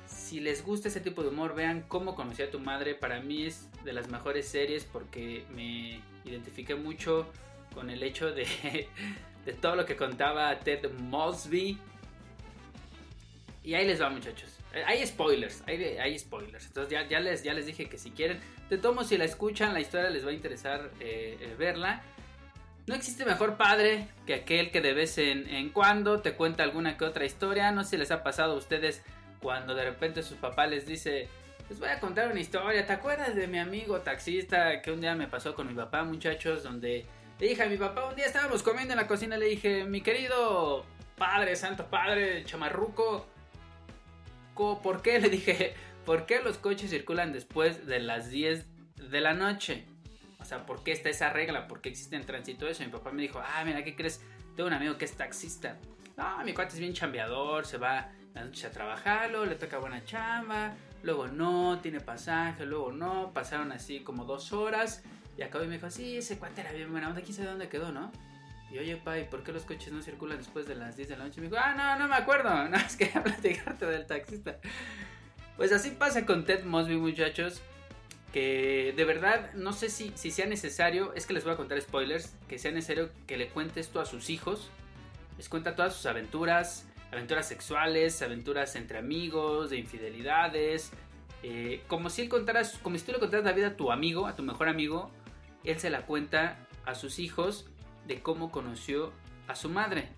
Si 0.07 0.39
les 0.39 0.63
gusta 0.63 0.87
ese 0.87 1.01
tipo 1.01 1.21
de 1.21 1.29
humor, 1.29 1.53
vean 1.53 1.83
cómo 1.89 2.15
conocí 2.15 2.41
a 2.41 2.49
tu 2.49 2.61
madre. 2.61 2.95
Para 2.95 3.19
mí 3.19 3.43
es 3.43 3.67
de 3.83 3.91
las 3.91 4.07
mejores 4.09 4.47
series 4.47 4.85
porque 4.85 5.43
me 5.53 5.99
identifiqué 6.23 6.75
mucho 6.75 7.27
con 7.73 7.89
el 7.89 8.01
hecho 8.03 8.31
de, 8.31 8.47
de 9.45 9.53
todo 9.53 9.75
lo 9.75 9.85
que 9.85 9.97
contaba 9.97 10.57
Ted 10.59 10.89
Mosby. 10.93 11.77
Y 13.63 13.73
ahí 13.73 13.85
les 13.85 14.01
va, 14.01 14.09
muchachos. 14.09 14.59
Eh, 14.73 14.83
Hay 14.85 15.05
spoilers, 15.05 15.63
hay, 15.67 16.17
spoilers. 16.19 16.67
Entonces 16.67 16.91
ya, 16.91 17.07
ya, 17.07 17.19
les, 17.19 17.43
ya 17.43 17.53
les 17.53 17.65
dije 17.65 17.89
que 17.89 17.97
si 17.97 18.11
quieren, 18.11 18.39
de 18.69 18.77
tomo 18.77 19.03
si 19.03 19.17
la 19.17 19.25
escuchan, 19.25 19.73
la 19.73 19.79
historia 19.79 20.09
les 20.09 20.25
va 20.25 20.29
a 20.29 20.33
interesar 20.33 20.91
eh, 20.99 21.37
eh, 21.39 21.55
verla. 21.57 22.03
No 22.87 22.95
existe 22.95 23.25
mejor 23.25 23.57
padre 23.57 24.07
que 24.25 24.33
aquel 24.33 24.71
que 24.71 24.81
de 24.81 24.93
vez 24.93 25.17
en, 25.19 25.69
cuando 25.69 26.21
te 26.21 26.33
cuenta 26.33 26.63
alguna 26.63 26.97
que 26.97 27.05
otra 27.05 27.25
historia. 27.25 27.71
No 27.71 27.83
sé 27.83 27.91
si 27.91 27.97
les 27.97 28.09
ha 28.11 28.23
pasado 28.23 28.53
a 28.53 28.55
ustedes 28.55 29.03
cuando 29.41 29.75
de 29.75 29.85
repente 29.85 30.23
su 30.23 30.37
papá 30.37 30.65
les 30.65 30.87
dice, 30.87 31.27
les 31.69 31.79
voy 31.79 31.89
a 31.89 31.99
contar 31.99 32.31
una 32.31 32.39
historia. 32.39 32.87
¿Te 32.87 32.93
acuerdas 32.93 33.35
de 33.35 33.47
mi 33.47 33.59
amigo 33.59 33.99
taxista 34.01 34.81
que 34.81 34.91
un 34.91 35.01
día 35.01 35.13
me 35.13 35.27
pasó 35.27 35.53
con 35.53 35.67
mi 35.67 35.75
papá, 35.75 36.03
muchachos? 36.03 36.63
Donde 36.63 37.05
le 37.39 37.47
dije 37.47 37.61
a 37.61 37.67
mi 37.67 37.77
papá, 37.77 38.05
un 38.05 38.15
día 38.15 38.25
estábamos 38.25 38.63
comiendo 38.63 38.93
en 38.93 38.99
la 38.99 39.05
cocina, 39.05 39.37
le 39.37 39.45
dije, 39.45 39.83
mi 39.83 40.01
querido 40.01 40.83
padre, 41.15 41.55
santo 41.55 41.85
padre, 41.91 42.43
chamarruco, 42.45 43.27
co- 44.59 44.81
¿por 44.81 45.01
qué? 45.01 45.19
Le 45.21 45.29
dije, 45.29 45.73
¿por 46.05 46.25
qué 46.25 46.41
los 46.41 46.57
coches 46.57 46.89
circulan 46.89 47.31
después 47.31 47.87
de 47.87 47.99
las 48.01 48.29
10 48.29 48.65
de 49.09 49.21
la 49.21 49.33
noche? 49.33 49.85
O 50.39 50.43
sea, 50.45 50.65
¿por 50.65 50.83
qué 50.83 50.91
está 50.91 51.09
esa 51.09 51.29
regla? 51.31 51.65
¿Por 51.67 51.79
qué 51.79 51.87
existe 51.89 52.17
en 52.17 52.25
tránsito 52.25 52.67
eso? 52.67 52.83
Mi 52.83 52.89
papá 52.89 53.11
me 53.11 53.21
dijo, 53.21 53.41
ah, 53.41 53.63
mira, 53.65 53.83
¿qué 53.85 53.95
crees? 53.95 54.21
Tengo 54.57 54.67
un 54.67 54.73
amigo 54.73 54.97
que 54.97 55.05
es 55.05 55.13
taxista. 55.13 55.77
No, 56.17 56.43
mi 56.43 56.53
cuate 56.53 56.73
es 56.73 56.79
bien 56.81 56.93
chambeador, 56.93 57.65
se 57.65 57.77
va 57.77 58.11
las 58.33 58.45
noches 58.45 58.65
a 58.65 58.71
trabajar, 58.71 59.29
luego 59.31 59.45
le 59.45 59.55
toca 59.55 59.77
buena 59.77 60.03
chamba, 60.03 60.75
luego 61.03 61.27
no, 61.27 61.79
tiene 61.81 62.01
pasaje, 62.01 62.65
luego 62.65 62.91
no. 62.91 63.31
Pasaron 63.33 63.71
así 63.71 64.01
como 64.01 64.25
dos 64.25 64.51
horas 64.51 65.03
y 65.37 65.41
acabó 65.41 65.63
y 65.63 65.67
me 65.67 65.75
dijo, 65.75 65.89
sí, 65.89 66.17
ese 66.17 66.37
cuate 66.37 66.59
era 66.61 66.73
bien 66.73 66.91
buena 66.91 67.07
onda, 67.09 67.21
quién 67.21 67.33
sabe 67.33 67.47
dónde 67.47 67.69
quedó, 67.69 67.91
¿no? 67.93 68.11
Y 68.71 68.77
oye, 68.77 68.97
pa, 68.97 69.17
¿y 69.17 69.23
por 69.23 69.43
qué 69.43 69.51
los 69.51 69.63
coches 69.63 69.91
no 69.91 70.01
circulan 70.01 70.37
después 70.37 70.67
de 70.67 70.75
las 70.75 70.95
10 70.95 71.09
de 71.09 71.17
la 71.17 71.23
noche? 71.23 71.39
Y 71.39 71.41
me 71.41 71.49
dijo, 71.49 71.59
ah, 71.63 71.73
no, 71.73 71.97
no 71.97 72.07
me 72.07 72.15
acuerdo, 72.15 72.49
no, 72.69 72.77
es 72.77 72.95
que 72.95 73.07
platicarte 73.07 73.85
del 73.85 74.05
taxista. 74.05 74.59
Pues 75.57 75.71
así 75.71 75.91
pasa 75.91 76.25
con 76.25 76.45
Ted 76.45 76.63
Mosby, 76.63 76.97
muchachos. 76.97 77.61
Que 78.31 78.93
de 78.95 79.05
verdad 79.05 79.53
no 79.55 79.73
sé 79.73 79.89
si, 79.89 80.11
si 80.15 80.29
sea 80.29 80.45
necesario, 80.45 81.13
es 81.15 81.25
que 81.25 81.33
les 81.33 81.43
voy 81.43 81.53
a 81.53 81.57
contar 81.57 81.81
spoilers, 81.81 82.35
que 82.47 82.59
sea 82.59 82.71
necesario 82.71 83.09
que 83.25 83.37
le 83.37 83.49
cuente 83.49 83.79
esto 83.79 83.99
a 83.99 84.05
sus 84.05 84.29
hijos. 84.29 84.69
Les 85.37 85.49
cuenta 85.49 85.75
todas 85.75 85.95
sus 85.95 86.05
aventuras, 86.05 86.87
aventuras 87.11 87.47
sexuales, 87.47 88.21
aventuras 88.21 88.75
entre 88.75 88.99
amigos, 88.99 89.71
de 89.71 89.77
infidelidades. 89.77 90.91
eh, 91.41 91.81
como 91.87 92.09
si 92.09 92.21
él 92.21 92.29
contara, 92.29 92.61
como 92.83 92.97
si 92.97 93.05
tú 93.05 93.13
le 93.13 93.19
contaras 93.19 93.45
la 93.45 93.53
vida 93.53 93.67
a 93.67 93.77
tu 93.77 93.91
amigo, 93.91 94.27
a 94.27 94.35
tu 94.35 94.43
mejor 94.43 94.67
amigo, 94.67 95.09
él 95.63 95.79
se 95.79 95.89
la 95.89 96.05
cuenta 96.05 96.57
a 96.85 96.95
sus 96.95 97.17
hijos 97.17 97.65
de 98.09 98.21
cómo 98.21 98.51
conoció 98.51 99.13
a 99.47 99.55
su 99.55 99.69
madre. 99.69 100.09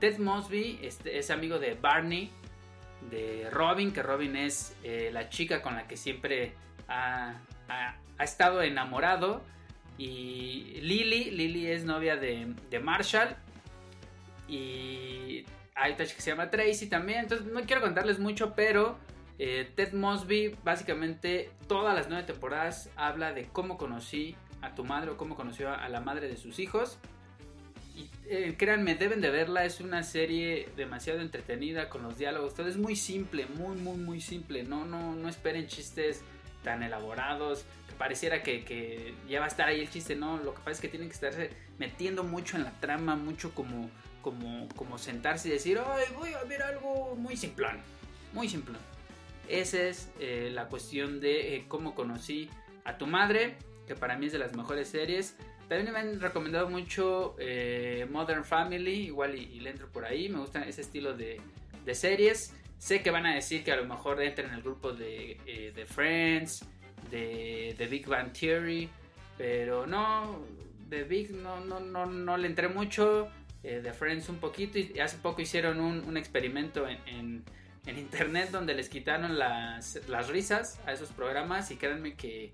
Ted 0.00 0.18
Mosby 0.18 0.80
este, 0.82 1.18
es 1.18 1.30
amigo 1.30 1.58
de 1.58 1.74
Barney, 1.74 2.30
de 3.10 3.48
Robin, 3.50 3.92
que 3.92 4.02
Robin 4.02 4.36
es 4.36 4.76
eh, 4.82 5.10
la 5.12 5.30
chica 5.30 5.62
con 5.62 5.76
la 5.76 5.86
que 5.86 5.96
siempre 5.96 6.52
ha, 6.88 7.40
estado 8.18 8.62
enamorado. 8.62 9.42
Y 9.96 10.80
Lily, 10.80 11.30
Lily 11.30 11.68
es 11.68 11.84
novia 11.84 12.16
de, 12.16 12.54
Marshall. 12.82 13.36
Y 14.48 15.44
hay 15.74 15.92
otra 15.92 16.06
que 16.06 16.20
se 16.20 16.30
llama 16.30 16.50
Tracy 16.50 16.88
también. 16.88 17.20
Entonces 17.20 17.46
no 17.46 17.62
quiero 17.62 17.80
contarles 17.80 18.18
mucho, 18.18 18.54
pero 18.54 18.98
eh, 19.38 19.70
Ted 19.76 19.92
Mosby 19.92 20.56
básicamente 20.64 21.52
todas 21.68 21.94
las 21.94 22.08
nueve 22.08 22.24
temporadas 22.24 22.90
habla 22.96 23.32
de 23.32 23.46
cómo 23.46 23.78
conocí 23.78 24.36
a 24.62 24.74
tu 24.74 24.84
madre 24.84 25.12
o 25.12 25.16
cómo 25.16 25.36
conoció 25.36 25.72
a 25.72 25.88
la 25.88 26.00
madre 26.00 26.28
de 26.28 26.36
sus 26.36 26.58
hijos. 26.58 26.98
Y 28.00 28.10
eh, 28.28 28.54
créanme, 28.56 28.94
deben 28.94 29.20
de 29.20 29.30
verla. 29.30 29.64
Es 29.64 29.80
una 29.80 30.02
serie 30.02 30.68
demasiado 30.76 31.20
entretenida 31.20 31.88
con 31.88 32.02
los 32.02 32.18
diálogos. 32.18 32.54
Todo 32.54 32.68
es 32.68 32.76
muy 32.76 32.96
simple, 32.96 33.46
muy, 33.46 33.76
muy, 33.76 33.96
muy 33.96 34.20
simple. 34.20 34.62
No, 34.62 34.84
no, 34.84 35.14
no 35.14 35.28
esperen 35.28 35.66
chistes 35.66 36.22
tan 36.62 36.82
elaborados. 36.82 37.64
Que 37.88 37.94
pareciera 37.94 38.42
que, 38.42 38.64
que 38.64 39.14
ya 39.28 39.40
va 39.40 39.46
a 39.46 39.48
estar 39.48 39.68
ahí 39.68 39.80
el 39.80 39.90
chiste. 39.90 40.16
No, 40.16 40.38
lo 40.38 40.54
que 40.54 40.60
pasa 40.60 40.72
es 40.72 40.80
que 40.80 40.88
tienen 40.88 41.08
que 41.08 41.14
estarse 41.14 41.50
metiendo 41.78 42.24
mucho 42.24 42.56
en 42.56 42.64
la 42.64 42.72
trama, 42.80 43.16
mucho 43.16 43.54
como, 43.54 43.90
como, 44.22 44.68
como 44.76 44.98
sentarse 44.98 45.48
y 45.48 45.52
decir, 45.52 45.78
ay, 45.84 46.04
voy 46.14 46.32
a 46.32 46.42
ver 46.44 46.62
algo 46.62 47.16
muy 47.16 47.36
simplón. 47.36 47.78
Muy 48.32 48.48
simplón. 48.48 48.78
Esa 49.48 49.82
es 49.82 50.10
eh, 50.20 50.50
la 50.52 50.68
cuestión 50.68 51.20
de 51.20 51.56
eh, 51.56 51.64
cómo 51.66 51.94
conocí 51.94 52.48
a 52.84 52.96
tu 52.96 53.06
madre, 53.06 53.56
que 53.86 53.96
para 53.96 54.16
mí 54.16 54.26
es 54.26 54.32
de 54.32 54.38
las 54.38 54.54
mejores 54.54 54.88
series. 54.88 55.36
También 55.70 55.92
me 55.92 56.00
han 56.00 56.20
recomendado 56.20 56.68
mucho 56.68 57.36
eh, 57.38 58.04
Modern 58.10 58.44
Family, 58.44 59.06
igual 59.06 59.36
y, 59.36 59.60
le 59.60 59.70
entro 59.70 59.86
por 59.86 60.04
ahí. 60.04 60.28
Me 60.28 60.40
gustan 60.40 60.64
ese 60.64 60.80
estilo 60.80 61.16
de, 61.16 61.40
series. 61.92 62.52
Sé 62.76 63.02
que 63.02 63.12
van 63.12 63.24
a 63.24 63.36
decir 63.36 63.62
que 63.62 63.70
a 63.70 63.76
lo 63.76 63.84
mejor 63.86 64.20
entran 64.20 64.48
en 64.48 64.56
el 64.56 64.62
grupo 64.62 64.92
de, 64.92 65.38
eh, 65.46 65.86
Friends, 65.86 66.64
de, 67.08 67.76
de 67.78 67.86
Big 67.86 68.08
Bang 68.08 68.32
Theory, 68.32 68.88
pero 69.38 69.86
no, 69.86 70.44
de 70.88 71.04
Big 71.04 71.30
no, 71.30 71.60
no, 71.64 71.78
no, 71.78 72.04
no 72.04 72.36
le 72.36 72.48
entré 72.48 72.66
mucho. 72.66 73.28
eh, 73.62 73.80
de 73.80 73.92
Friends 73.92 74.28
un 74.28 74.38
poquito 74.38 74.76
y 74.76 74.98
hace 74.98 75.18
poco 75.18 75.40
hicieron 75.40 75.78
un, 75.78 76.00
un 76.00 76.16
experimento 76.16 76.88
en, 76.88 76.98
en, 77.06 77.44
en 77.86 77.96
internet 77.96 78.50
donde 78.50 78.74
les 78.74 78.88
quitaron 78.88 79.38
las, 79.38 80.00
las 80.08 80.28
risas 80.30 80.80
a 80.84 80.92
esos 80.92 81.10
programas 81.10 81.70
y 81.70 81.76
créanme 81.76 82.14
que, 82.14 82.50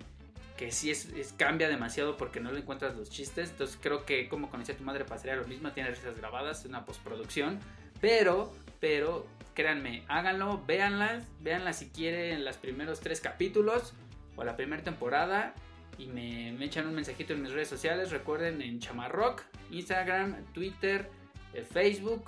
que 0.57 0.73
sí 0.73 0.91
es, 0.91 1.35
cambia 1.37 1.69
demasiado 1.69 2.17
porque 2.17 2.41
no 2.41 2.53
le 2.53 2.61
encuentras 2.61 2.97
los 2.97 3.11
chistes. 3.11 3.51
Entonces 3.51 3.79
creo 3.81 4.05
que 4.05 4.29
como 4.29 4.51
conocí 4.51 4.73
a 4.73 4.77
tu 4.77 4.85
madre 4.85 5.05
pasaría 5.05 5.37
lo 5.37 5.47
mismo, 5.47 5.73
tiene 5.73 5.91
risas 5.91 6.17
grabadas, 6.17 6.61
es 6.61 6.67
una 6.67 6.85
postproducción. 6.85 7.61
Pero, 8.01 8.53
pero, 8.81 9.27
créanme, 9.55 10.05
háganlo, 10.09 10.63
véanlas, 10.67 11.25
véanlas 11.41 11.79
si 11.79 11.89
quieren 11.89 12.45
los 12.45 12.57
primeros 12.57 13.01
tres 13.01 13.21
capítulos 13.21 13.95
o 14.37 14.45
la 14.45 14.57
primera 14.57 14.83
temporada. 14.83 15.55
Y 15.99 16.07
me, 16.09 16.53
me 16.53 16.67
echan 16.67 16.87
un 16.87 16.95
mensajito 16.95 17.33
en 17.33 17.43
mis 17.43 17.53
redes 17.53 17.69
sociales. 17.69 18.11
Recuerden 18.11 18.61
en 18.61 18.81
Chamarrock, 18.81 19.43
Instagram, 19.71 20.45
Twitter, 20.53 21.09
eh, 21.55 21.63
Facebook 21.63 22.25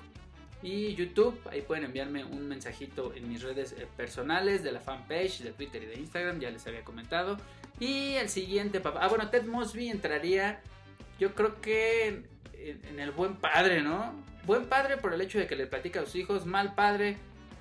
y 0.62 0.94
YouTube. 0.94 1.38
Ahí 1.50 1.62
pueden 1.62 1.85
enviarme 1.85 2.25
un 2.25 2.49
mensajito 2.49 3.12
en 3.14 3.28
mis 3.28 3.42
redes 3.42 3.73
eh, 3.73 3.87
personales 3.97 4.62
de 4.62 4.73
la 4.73 4.80
fanpage 4.80 5.40
de 5.40 5.52
Twitter 5.52 5.82
y 5.82 5.87
de 5.87 5.94
Instagram. 5.94 6.40
Ya 6.40 6.50
les 6.50 6.66
había 6.66 6.82
comentado. 6.82 7.37
Y 7.80 8.14
el 8.14 8.28
siguiente, 8.28 8.80
papá. 8.80 9.00
Ah, 9.02 9.08
bueno, 9.08 9.30
Ted 9.30 9.44
Mosby 9.44 9.88
entraría. 9.88 10.61
Yo 11.18 11.35
creo 11.35 11.61
que 11.61 12.25
en, 12.54 13.00
el 13.00 13.11
buen 13.12 13.37
padre, 13.37 13.82
¿no? 13.82 14.12
Buen 14.44 14.66
padre 14.66 14.97
por 14.97 15.12
el 15.12 15.20
hecho 15.20 15.38
de 15.38 15.47
que 15.47 15.56
le 15.56 15.66
platica 15.66 16.00
a 16.00 16.04
sus 16.04 16.16
hijos. 16.16 16.47
Mal 16.47 16.75
padre 16.75 17.18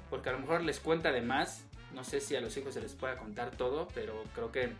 porque 0.09 0.29
a 0.29 0.31
lo 0.33 0.39
mejor 0.39 0.63
les 0.63 0.79
cuenta 0.79 1.11
de 1.11 1.21
más. 1.21 1.63
No 1.93 2.03
sé 2.03 2.19
si 2.19 2.35
a 2.35 2.41
los 2.41 2.55
hijos 2.57 2.73
se 2.73 2.81
les 2.81 2.93
pueda 2.93 3.17
contar 3.17 3.51
todo, 3.51 3.87
pero 3.93 4.23
creo 4.33 4.51
que 4.51 4.71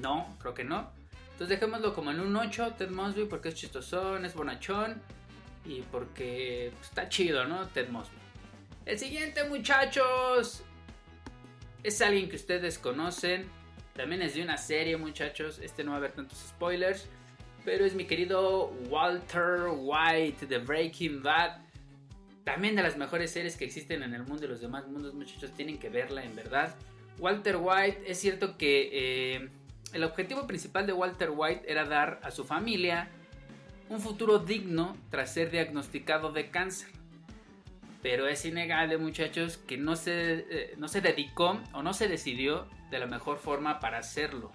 no, 0.00 0.36
creo 0.40 0.54
que 0.54 0.64
no. 0.64 0.90
Entonces 1.32 1.48
dejémoslo 1.48 1.94
como 1.94 2.10
en 2.10 2.20
un 2.20 2.36
8, 2.36 2.74
Ted 2.76 2.90
Mosby, 2.90 3.24
porque 3.24 3.48
es 3.48 3.54
chistosón, 3.54 4.24
es 4.24 4.34
bonachón 4.34 5.00
y 5.64 5.82
porque 5.82 6.72
pues, 6.74 6.88
está 6.88 7.08
chido, 7.08 7.44
¿no? 7.46 7.66
Ted 7.68 7.88
Mosby. 7.88 8.16
El 8.86 8.98
siguiente, 8.98 9.44
muchachos, 9.44 10.62
es 11.82 12.02
alguien 12.02 12.28
que 12.28 12.36
ustedes 12.36 12.78
conocen. 12.78 13.48
También 14.00 14.22
es 14.22 14.34
de 14.34 14.42
una 14.42 14.56
serie, 14.56 14.96
muchachos. 14.96 15.58
Este 15.58 15.84
no 15.84 15.90
va 15.90 15.96
a 15.96 15.98
haber 15.98 16.12
tantos 16.12 16.38
spoilers. 16.38 17.06
Pero 17.66 17.84
es 17.84 17.94
mi 17.94 18.06
querido 18.06 18.68
Walter 18.88 19.66
White 19.76 20.46
de 20.46 20.56
Breaking 20.56 21.22
Bad. 21.22 21.58
También 22.42 22.76
de 22.76 22.82
las 22.82 22.96
mejores 22.96 23.30
series 23.30 23.58
que 23.58 23.66
existen 23.66 24.02
en 24.02 24.14
el 24.14 24.22
mundo 24.22 24.46
y 24.46 24.48
los 24.48 24.62
demás 24.62 24.88
mundos, 24.88 25.12
muchachos. 25.12 25.52
Tienen 25.52 25.78
que 25.78 25.90
verla, 25.90 26.24
en 26.24 26.34
verdad. 26.34 26.74
Walter 27.18 27.58
White, 27.60 28.04
es 28.06 28.18
cierto 28.18 28.56
que 28.56 28.88
eh, 29.34 29.50
el 29.92 30.02
objetivo 30.02 30.46
principal 30.46 30.86
de 30.86 30.94
Walter 30.94 31.30
White 31.36 31.70
era 31.70 31.84
dar 31.84 32.20
a 32.22 32.30
su 32.30 32.46
familia 32.46 33.10
un 33.90 34.00
futuro 34.00 34.38
digno 34.38 34.96
tras 35.10 35.34
ser 35.34 35.50
diagnosticado 35.50 36.32
de 36.32 36.48
cáncer. 36.48 36.88
Pero 38.02 38.26
es 38.28 38.44
innegable, 38.46 38.96
muchachos, 38.96 39.58
que 39.58 39.76
no 39.76 39.94
se, 39.96 40.46
eh, 40.50 40.74
no 40.78 40.88
se 40.88 41.00
dedicó 41.00 41.60
o 41.74 41.82
no 41.82 41.92
se 41.92 42.08
decidió 42.08 42.66
de 42.90 42.98
la 42.98 43.06
mejor 43.06 43.38
forma 43.38 43.78
para 43.78 43.98
hacerlo. 43.98 44.50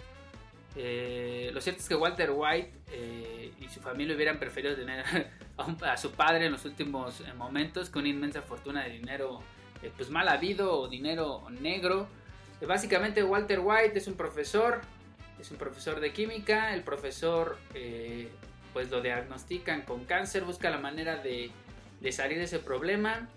Eh, 0.77 1.51
lo 1.53 1.61
cierto 1.61 1.81
es 1.81 1.87
que 1.87 1.95
Walter 1.95 2.31
White 2.33 2.73
eh, 2.91 3.51
y 3.61 3.69
su 3.69 3.79
familia 3.79 4.13
hubieran 4.15 4.39
preferido 4.39 4.75
tener 4.75 5.05
a, 5.57 5.65
un- 5.65 5.81
a 5.85 5.95
su 5.95 6.11
padre 6.11 6.47
en 6.47 6.51
los 6.51 6.65
últimos 6.65 7.21
eh, 7.21 7.33
momentos 7.33 7.89
con 7.89 8.01
una 8.01 8.09
inmensa 8.09 8.41
fortuna 8.41 8.83
de 8.83 8.89
dinero 8.89 9.41
eh, 9.81 9.91
pues 9.95 10.09
mal 10.09 10.27
habido 10.27 10.77
o 10.77 10.87
dinero 10.89 11.47
negro. 11.61 12.07
Eh, 12.59 12.65
básicamente 12.65 13.23
Walter 13.23 13.59
White 13.61 13.97
es 13.97 14.07
un 14.07 14.15
profesor, 14.15 14.81
es 15.39 15.49
un 15.51 15.57
profesor 15.57 15.99
de 16.01 16.11
química, 16.11 16.73
el 16.73 16.81
profesor 16.83 17.57
pues 18.73 18.89
lo 18.91 19.01
diagnostican 19.01 19.83
con 19.83 20.03
cáncer, 20.03 20.43
busca 20.43 20.69
la 20.69 20.77
manera 20.79 21.15
de, 21.15 21.51
de 22.01 22.11
salir 22.11 22.37
de 22.37 22.43
ese 22.43 22.59
problema, 22.59 23.29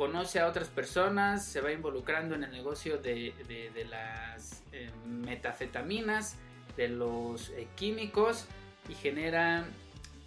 conoce 0.00 0.40
a 0.40 0.46
otras 0.46 0.68
personas, 0.68 1.44
se 1.44 1.60
va 1.60 1.72
involucrando 1.72 2.34
en 2.34 2.42
el 2.42 2.50
negocio 2.50 2.96
de, 2.96 3.34
de- 3.46 3.84
las 3.84 4.62
eh, 4.72 4.88
metafetaminas, 5.04 6.36
de 6.74 6.88
los 6.88 7.50
eh, 7.50 7.68
químicos 7.76 8.46
y 8.88 8.94
genera 8.94 9.66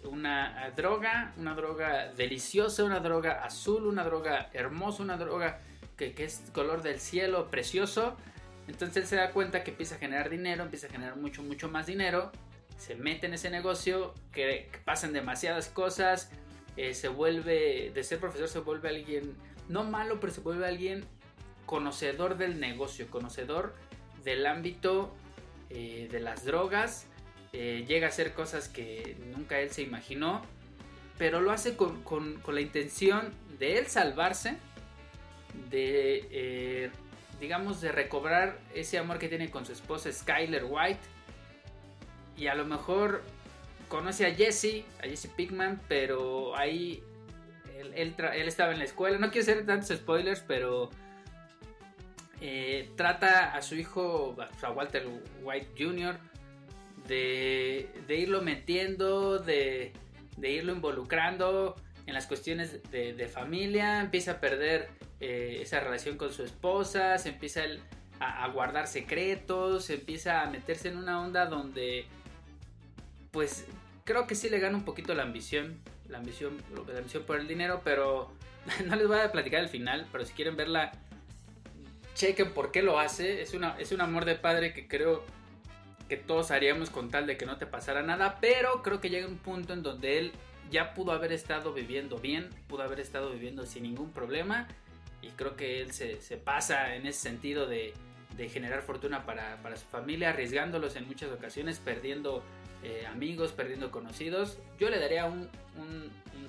una 0.04 0.70
droga, 0.76 1.32
una 1.38 1.56
droga 1.56 2.12
deliciosa, 2.12 2.84
una 2.84 3.00
droga 3.00 3.44
azul, 3.44 3.88
una 3.88 4.04
droga 4.04 4.48
hermosa, 4.52 5.02
una 5.02 5.16
droga 5.16 5.58
que, 5.96 6.14
que, 6.14 6.22
es 6.22 6.44
color 6.52 6.82
del 6.82 7.00
cielo, 7.00 7.50
precioso. 7.50 8.16
Entonces 8.68 8.98
él 8.98 9.06
se 9.08 9.16
da 9.16 9.32
cuenta 9.32 9.64
que 9.64 9.72
empieza 9.72 9.96
a 9.96 9.98
generar 9.98 10.30
dinero, 10.30 10.62
empieza 10.62 10.86
a 10.86 10.90
generar 10.90 11.16
mucho, 11.16 11.42
mucho 11.42 11.68
más 11.68 11.86
dinero. 11.86 12.30
Se 12.78 12.94
mete 12.94 13.26
en 13.26 13.34
ese 13.34 13.50
negocio, 13.50 14.14
que, 14.30 14.68
que 14.70 14.78
pasan 14.84 15.12
demasiadas 15.12 15.66
cosas. 15.66 16.30
Eh, 16.76 16.94
se 16.94 17.08
vuelve, 17.08 17.90
de 17.92 18.04
ser 18.04 18.20
profesor, 18.20 18.48
se 18.48 18.58
vuelve 18.60 18.88
alguien, 18.88 19.34
no 19.68 19.84
malo, 19.84 20.20
pero 20.20 20.32
se 20.32 20.40
vuelve 20.40 20.66
alguien 20.66 21.04
conocedor 21.66 22.36
del 22.36 22.60
negocio, 22.60 23.08
conocedor 23.10 23.74
del 24.22 24.46
ámbito 24.46 25.14
eh, 25.70 26.08
de 26.10 26.20
las 26.20 26.44
drogas. 26.44 27.06
Eh, 27.52 27.84
llega 27.86 28.06
a 28.06 28.10
hacer 28.10 28.32
cosas 28.34 28.68
que 28.68 29.16
nunca 29.34 29.60
él 29.60 29.70
se 29.70 29.82
imaginó, 29.82 30.42
pero 31.18 31.40
lo 31.40 31.52
hace 31.52 31.76
con, 31.76 32.02
con, 32.02 32.40
la 32.48 32.60
intención 32.60 33.32
de 33.58 33.78
él 33.78 33.86
salvarse, 33.86 34.56
de, 35.70 36.26
eh, 36.30 36.90
digamos, 37.40 37.80
de 37.80 37.92
recobrar 37.92 38.58
ese 38.74 38.98
amor 38.98 39.18
que 39.18 39.28
tiene 39.28 39.50
con 39.50 39.64
su 39.64 39.72
esposa 39.72 40.12
Skyler 40.12 40.64
White. 40.68 41.00
Y 42.36 42.48
a 42.48 42.56
lo 42.56 42.64
mejor 42.64 43.22
conoce 43.88 44.26
a 44.26 44.34
Jesse, 44.34 44.84
a 45.00 45.04
Jesse 45.04 45.28
Pickman, 45.28 45.80
pero 45.86 46.56
ahí 46.56 47.04
él, 47.94 48.14
estaba 48.46 48.72
en 48.72 48.78
la 48.78 48.84
escuela. 48.84 49.18
No 49.18 49.30
quiero 49.30 49.42
hacer 49.42 49.66
tantos 49.66 49.96
spoilers, 49.96 50.40
pero 50.40 50.90
eh, 52.40 52.90
trata 52.96 53.54
a 53.54 53.62
su 53.62 53.74
hijo, 53.74 54.36
a 54.62 54.70
Walter 54.70 55.06
White 55.42 55.70
Jr., 55.78 56.18
de, 57.06 57.90
de 58.06 58.16
irlo 58.16 58.40
metiendo, 58.40 59.38
de, 59.38 59.92
de, 60.36 60.50
irlo 60.50 60.72
involucrando 60.72 61.76
en 62.06 62.14
las 62.14 62.26
cuestiones 62.26 62.82
de, 62.90 63.12
de 63.12 63.28
familia, 63.28 64.00
empieza 64.00 64.32
a 64.32 64.40
perder 64.40 64.88
eh, 65.20 65.58
esa 65.60 65.80
relación 65.80 66.16
con 66.16 66.32
su 66.32 66.42
esposa, 66.42 67.18
se 67.18 67.30
empieza 67.30 67.62
a, 68.20 68.44
a, 68.44 68.48
guardar 68.48 68.86
secretos, 68.86 69.86
se 69.86 69.94
empieza 69.94 70.42
a 70.42 70.50
meterse 70.50 70.88
en 70.88 70.96
una 70.96 71.20
onda 71.20 71.46
donde, 71.46 72.06
pues, 73.30 73.66
creo 74.04 74.26
que 74.26 74.34
sí 74.34 74.48
le 74.48 74.58
gana 74.58 74.76
un 74.76 74.84
poquito 74.84 75.14
la 75.14 75.24
ambición, 75.24 75.80
la 76.14 76.20
ambición, 76.20 76.56
la 76.86 76.98
ambición 76.98 77.24
por 77.24 77.40
el 77.40 77.48
dinero, 77.48 77.82
pero 77.82 78.30
no 78.86 78.94
les 78.94 79.08
voy 79.08 79.18
a 79.18 79.32
platicar 79.32 79.60
el 79.60 79.68
final, 79.68 80.06
pero 80.12 80.24
si 80.24 80.32
quieren 80.32 80.56
verla 80.56 80.92
chequen 82.14 82.52
por 82.52 82.70
qué 82.70 82.82
lo 82.82 83.00
hace. 83.00 83.42
Es, 83.42 83.52
una, 83.52 83.76
es 83.80 83.90
un 83.90 84.00
amor 84.00 84.24
de 84.24 84.36
padre 84.36 84.72
que 84.72 84.86
creo 84.86 85.24
que 86.08 86.16
todos 86.16 86.52
haríamos 86.52 86.88
con 86.90 87.10
tal 87.10 87.26
de 87.26 87.36
que 87.36 87.46
no 87.46 87.56
te 87.56 87.66
pasara 87.66 88.02
nada. 88.02 88.38
Pero 88.40 88.80
creo 88.82 89.00
que 89.00 89.10
llega 89.10 89.26
un 89.26 89.38
punto 89.38 89.72
en 89.72 89.82
donde 89.82 90.18
él 90.18 90.32
ya 90.70 90.94
pudo 90.94 91.10
haber 91.10 91.32
estado 91.32 91.72
viviendo 91.72 92.18
bien, 92.18 92.48
pudo 92.68 92.84
haber 92.84 93.00
estado 93.00 93.32
viviendo 93.32 93.66
sin 93.66 93.82
ningún 93.82 94.12
problema. 94.12 94.68
Y 95.20 95.30
creo 95.30 95.56
que 95.56 95.80
él 95.80 95.90
se, 95.90 96.20
se 96.20 96.36
pasa 96.36 96.94
en 96.94 97.06
ese 97.06 97.20
sentido 97.20 97.66
de, 97.66 97.92
de 98.36 98.48
generar 98.48 98.82
fortuna 98.82 99.26
para, 99.26 99.60
para, 99.62 99.76
su 99.76 99.86
familia, 99.86 100.30
arriesgándolos 100.30 100.94
en 100.94 101.08
muchas 101.08 101.32
ocasiones, 101.32 101.80
perdiendo 101.80 102.44
eh, 102.84 103.06
amigos, 103.06 103.52
perdiendo 103.52 103.90
conocidos. 103.90 104.58
Yo 104.78 104.90
le 104.90 105.00
daría 105.00 105.24
un 105.24 105.48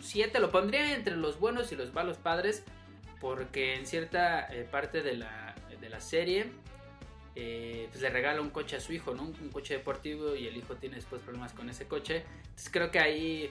7, 0.01 0.39
lo 0.39 0.51
pondría 0.51 0.93
entre 0.93 1.15
los 1.15 1.39
buenos 1.39 1.71
y 1.71 1.75
los 1.75 1.93
malos 1.93 2.17
padres 2.17 2.63
porque 3.19 3.75
en 3.75 3.87
cierta 3.87 4.45
eh, 4.53 4.67
parte 4.69 5.01
de 5.01 5.15
la, 5.15 5.55
de 5.79 5.89
la 5.89 5.99
serie 5.99 6.51
eh, 7.35 7.87
pues 7.89 8.01
le 8.01 8.09
regala 8.09 8.39
un 8.39 8.49
coche 8.49 8.75
a 8.75 8.79
su 8.79 8.93
hijo, 8.93 9.13
¿no? 9.13 9.23
Un, 9.23 9.35
un, 9.41 9.49
coche 9.49 9.73
deportivo 9.73 10.35
y 10.35 10.47
el 10.47 10.55
hijo 10.55 10.75
tiene 10.75 10.95
después 10.95 11.21
problemas 11.21 11.51
con 11.53 11.69
ese 11.69 11.87
coche. 11.87 12.23
Entonces 12.43 12.69
creo 12.71 12.91
que 12.91 12.99
ahí 12.99 13.49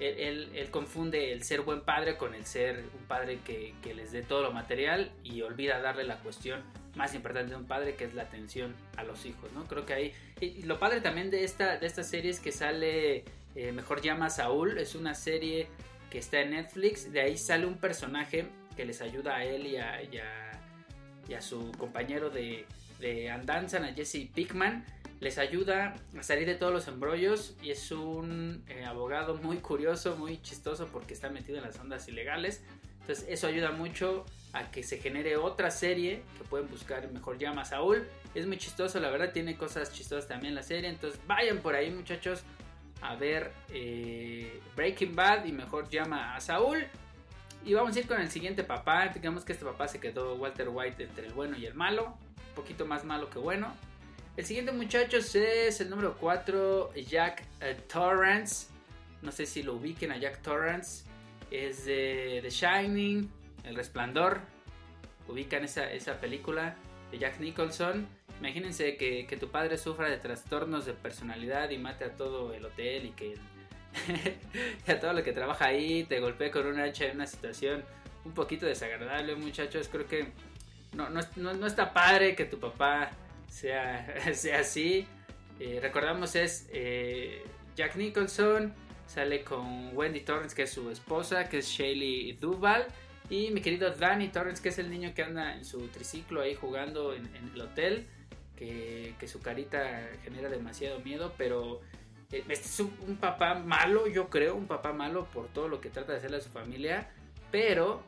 él, 0.00 0.68
confunde 0.70 1.32
el 1.32 1.42
ser 1.44 1.60
buen 1.60 1.82
padre 1.82 2.16
con 2.16 2.34
el 2.34 2.44
ser 2.44 2.84
un 2.98 3.06
padre 3.06 3.38
que, 3.44 3.74
les 3.94 4.12
dé 4.12 4.22
todo 4.22 4.42
lo 4.42 4.52
material 4.52 5.12
y 5.22 5.42
olvida 5.42 5.80
darle 5.80 6.04
la 6.04 6.18
cuestión 6.18 6.62
más 6.96 7.14
importante 7.14 7.50
de 7.50 7.56
un 7.56 7.66
padre 7.66 7.94
que 7.94 8.04
es 8.04 8.14
la 8.14 8.22
atención 8.22 8.74
a 8.96 9.04
los 9.04 9.24
hijos, 9.26 9.52
¿no? 9.52 9.64
Creo 9.64 9.84
que 9.86 9.94
ahí... 9.94 10.12
Lo 10.64 10.78
padre 10.78 11.00
también 11.00 11.30
de 11.30 11.44
esta, 11.44 11.78
de 11.78 11.88
serie 11.90 12.30
es 12.30 12.40
que 12.40 12.52
sale 12.52 13.24
eh, 13.54 13.72
Mejor 13.72 14.00
llama 14.00 14.30
Saúl, 14.30 14.78
es 14.78 14.94
una 14.94 15.14
serie 15.14 15.68
que 16.10 16.18
está 16.18 16.40
en 16.40 16.50
Netflix, 16.50 17.12
de 17.12 17.20
ahí 17.20 17.36
sale 17.36 17.66
un 17.66 17.78
personaje 17.78 18.46
que 18.76 18.84
les 18.84 19.00
ayuda 19.00 19.36
a 19.36 19.44
él 19.44 19.66
y 19.66 19.76
a 19.76 21.40
su 21.40 21.72
compañero 21.72 22.30
de, 22.30 22.66
de, 23.00 23.30
andanza, 23.30 23.78
a 23.78 23.92
Jesse 23.92 24.28
Pickman. 24.34 24.84
Les 25.24 25.38
ayuda 25.38 25.94
a 26.18 26.22
salir 26.22 26.46
de 26.46 26.54
todos 26.54 26.70
los 26.70 26.86
embrollos 26.86 27.56
y 27.62 27.70
es 27.70 27.90
un 27.92 28.62
eh, 28.68 28.84
abogado 28.84 29.36
muy 29.36 29.56
curioso, 29.56 30.16
muy 30.16 30.42
chistoso 30.42 30.86
porque 30.88 31.14
está 31.14 31.30
metido 31.30 31.56
en 31.56 31.64
las 31.64 31.78
ondas 31.78 32.06
ilegales. 32.08 32.62
Entonces 33.00 33.24
eso 33.30 33.46
ayuda 33.46 33.70
mucho 33.70 34.26
a 34.52 34.70
que 34.70 34.82
se 34.82 34.98
genere 34.98 35.38
otra 35.38 35.70
serie 35.70 36.22
que 36.36 36.44
pueden 36.44 36.68
buscar 36.68 37.10
mejor 37.10 37.38
llama 37.38 37.64
Saúl. 37.64 38.06
Es 38.34 38.46
muy 38.46 38.58
chistoso, 38.58 39.00
la 39.00 39.08
verdad 39.08 39.32
tiene 39.32 39.56
cosas 39.56 39.94
chistosas 39.94 40.28
también 40.28 40.54
la 40.54 40.62
serie. 40.62 40.90
Entonces 40.90 41.18
vayan 41.26 41.60
por 41.60 41.74
ahí 41.74 41.90
muchachos 41.90 42.42
a 43.00 43.16
ver 43.16 43.50
eh, 43.70 44.60
Breaking 44.76 45.16
Bad 45.16 45.46
y 45.46 45.52
mejor 45.52 45.88
llama 45.88 46.36
a 46.36 46.40
Saúl. 46.42 46.84
Y 47.64 47.72
vamos 47.72 47.96
a 47.96 47.98
ir 47.98 48.06
con 48.06 48.20
el 48.20 48.30
siguiente 48.30 48.62
papá. 48.62 49.08
Digamos 49.08 49.42
que 49.46 49.54
este 49.54 49.64
papá 49.64 49.88
se 49.88 50.00
quedó 50.00 50.34
Walter 50.34 50.68
White 50.68 51.02
entre 51.02 51.28
el 51.28 51.32
bueno 51.32 51.56
y 51.56 51.64
el 51.64 51.72
malo. 51.72 52.18
Un 52.50 52.54
poquito 52.54 52.84
más 52.84 53.06
malo 53.06 53.30
que 53.30 53.38
bueno. 53.38 53.74
El 54.36 54.44
siguiente 54.44 54.72
muchacho 54.72 55.18
es 55.18 55.80
el 55.80 55.88
número 55.88 56.16
4, 56.18 56.92
Jack 57.08 57.44
uh, 57.60 57.80
Torrance. 57.82 58.66
No 59.22 59.30
sé 59.30 59.46
si 59.46 59.62
lo 59.62 59.74
ubiquen 59.74 60.10
a 60.10 60.16
Jack 60.16 60.42
Torrance. 60.42 61.04
Es 61.52 61.84
de 61.84 62.40
The 62.42 62.50
Shining, 62.50 63.30
El 63.62 63.76
Resplandor. 63.76 64.40
Ubican 65.28 65.62
esa, 65.62 65.88
esa 65.92 66.20
película 66.20 66.74
de 67.12 67.18
Jack 67.18 67.38
Nicholson. 67.38 68.08
Imagínense 68.40 68.96
que, 68.96 69.24
que, 69.28 69.36
tu 69.36 69.50
padre 69.52 69.78
sufra 69.78 70.10
de 70.10 70.16
trastornos 70.16 70.84
de 70.84 70.94
personalidad 70.94 71.70
y 71.70 71.78
mate 71.78 72.04
a 72.04 72.16
todo 72.16 72.52
el 72.52 72.64
hotel 72.64 73.06
y 73.06 73.10
que 73.10 73.34
a 74.92 74.98
todo 74.98 75.12
lo 75.12 75.22
que 75.22 75.30
trabaja 75.30 75.66
ahí 75.66 76.02
te 76.02 76.18
golpee 76.18 76.50
con 76.50 76.66
un 76.66 76.80
hacha 76.80 77.04
en 77.04 77.14
una 77.14 77.28
situación 77.28 77.84
un 78.24 78.32
poquito 78.32 78.66
desagradable, 78.66 79.36
muchachos. 79.36 79.88
Creo 79.88 80.08
que 80.08 80.26
no, 80.92 81.08
no, 81.08 81.20
no, 81.36 81.54
no 81.54 81.66
está 81.68 81.92
padre 81.92 82.34
que 82.34 82.46
tu 82.46 82.58
papá 82.58 83.12
sea, 83.54 84.06
sea 84.34 84.60
así. 84.60 85.06
Eh, 85.60 85.78
recordamos 85.80 86.34
es 86.34 86.68
eh, 86.72 87.44
Jack 87.76 87.96
Nicholson, 87.96 88.74
sale 89.06 89.42
con 89.42 89.96
Wendy 89.96 90.20
Torrance, 90.20 90.54
que 90.54 90.62
es 90.62 90.70
su 90.70 90.90
esposa, 90.90 91.48
que 91.48 91.58
es 91.58 91.68
Shaylee 91.68 92.34
Duval. 92.34 92.86
Y 93.30 93.50
mi 93.52 93.62
querido 93.62 93.90
Danny 93.90 94.28
Torrance, 94.28 94.62
que 94.62 94.68
es 94.68 94.78
el 94.78 94.90
niño 94.90 95.14
que 95.14 95.22
anda 95.22 95.54
en 95.54 95.64
su 95.64 95.88
triciclo 95.88 96.42
ahí 96.42 96.54
jugando 96.54 97.14
en, 97.14 97.26
el 97.54 97.60
hotel. 97.60 98.06
Que, 98.56 99.14
que, 99.18 99.26
su 99.26 99.40
carita 99.40 100.08
genera 100.22 100.48
demasiado 100.48 101.00
miedo, 101.00 101.34
pero 101.36 101.80
este 102.30 102.52
es 102.52 102.78
un, 102.78 102.96
un, 103.08 103.16
papá 103.16 103.54
malo, 103.56 104.06
yo 104.06 104.30
creo, 104.30 104.54
un 104.54 104.68
papá 104.68 104.92
malo 104.92 105.26
por 105.32 105.48
todo 105.48 105.66
lo 105.66 105.80
que 105.80 105.90
trata 105.90 106.12
de 106.12 106.18
hacerle 106.18 106.36
a 106.36 106.40
su 106.40 106.50
familia, 106.50 107.10
pero, 107.50 108.04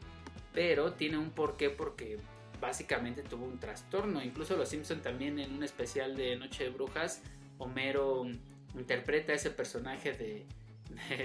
pero 0.54 0.92
tiene 0.92 1.18
un 1.18 1.30
porqué 1.30 1.68
porque 1.68 2.20
básicamente 2.60 3.22
tuvo 3.22 3.44
un 3.44 3.58
trastorno. 3.58 4.22
Incluso 4.22 4.56
los 4.56 4.68
Simpson 4.68 5.00
también 5.00 5.38
en 5.38 5.52
un 5.52 5.62
especial 5.62 6.16
de 6.16 6.36
Noche 6.36 6.64
de 6.64 6.70
Brujas, 6.70 7.22
Homero 7.58 8.26
interpreta 8.74 9.32
a 9.32 9.36
ese 9.36 9.50
personaje 9.50 10.12
de, 10.12 10.44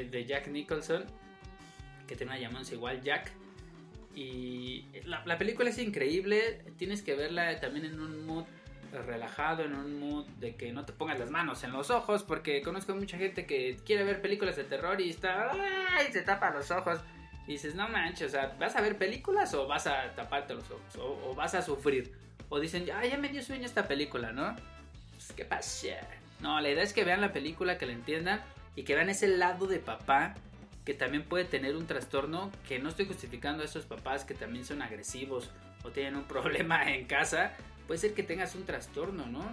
de, 0.10 0.26
Jack 0.26 0.48
Nicholson, 0.48 1.04
que 2.08 2.16
tiene 2.16 2.32
una 2.32 2.42
llamanza 2.42 2.74
igual 2.74 3.02
Jack. 3.02 3.32
Y 4.16 4.86
la, 5.06 5.24
la, 5.26 5.38
película 5.38 5.70
es 5.70 5.78
increíble, 5.78 6.62
tienes 6.78 7.02
que 7.02 7.16
verla 7.16 7.60
también 7.60 7.86
en 7.86 8.00
un 8.00 8.26
mood 8.26 8.46
relajado, 9.06 9.64
en 9.64 9.74
un 9.74 10.00
mood 10.00 10.26
de 10.40 10.56
que 10.56 10.74
no 10.74 10.86
te 10.86 10.94
pongas 10.94 11.18
las 11.18 11.30
manos 11.30 11.64
en 11.64 11.72
los 11.72 11.90
ojos, 11.90 12.24
porque 12.24 12.62
conozco 12.62 12.94
mucha 12.94 13.18
gente 13.18 13.46
que 13.46 13.78
quiere 13.86 14.04
ver 14.04 14.22
películas 14.22 14.58
de 14.58 14.66
terror 14.66 15.00
y 15.00 15.10
está, 15.10 15.52
¡ay! 15.52 16.12
se 16.12 16.22
tapa 16.22 16.52
los 16.52 16.72
ojos. 16.72 17.00
Y 17.48 17.54
dices, 17.54 17.76
no 17.76 17.88
manches, 17.90 18.28
o 18.28 18.30
sea, 18.30 18.56
¿vas 18.60 18.76
a 18.76 18.82
ver 18.82 18.98
películas 18.98 19.54
o 19.54 19.68
vas 19.68 19.88
a 19.88 20.14
taparte 20.16 20.54
los 20.54 20.70
ojos? 20.70 20.96
O, 20.98 21.34
vas 21.36 21.56
a 21.56 21.62
sufrir. 21.62 22.14
O 22.50 22.60
dicen, 22.60 22.86
ya 22.86 23.18
me 23.18 23.30
dio 23.30 23.42
sueño 23.42 23.66
esta 23.66 23.88
película, 23.88 24.32
¿no? 24.32 24.56
Pues, 25.12 25.32
¿qué 25.34 25.46
pasa? 25.46 25.88
No, 26.40 26.60
la 26.60 26.70
idea 26.70 26.84
es 26.84 26.94
que 26.94 27.04
vean 27.04 27.22
la 27.22 27.32
película, 27.32 27.78
que 27.78 27.86
la 27.86 27.94
entiendan 27.94 28.42
y 28.76 28.84
que 28.84 28.96
vean 28.96 29.10
ese 29.10 29.28
lado 29.28 29.68
de 29.68 29.80
papá 29.80 30.36
que 30.86 30.94
también 30.94 31.24
puede 31.24 31.46
tener 31.46 31.76
un 31.76 31.86
trastorno, 31.86 32.52
que 32.68 32.80
no 32.80 32.90
estoy 32.90 33.06
justificando 33.06 33.62
a 33.62 33.66
esos 33.66 33.86
papás 33.86 34.26
que 34.26 34.34
también 34.34 34.66
son 34.66 34.82
agresivos 34.82 35.52
o 35.84 35.92
tienen 35.92 36.16
un 36.16 36.24
problema 36.28 36.92
en 36.92 37.06
casa, 37.06 37.54
puede 37.88 38.00
ser 38.00 38.14
que 38.14 38.24
tengas 38.24 38.56
un 38.56 38.66
trastorno, 38.66 39.28
¿no? 39.28 39.44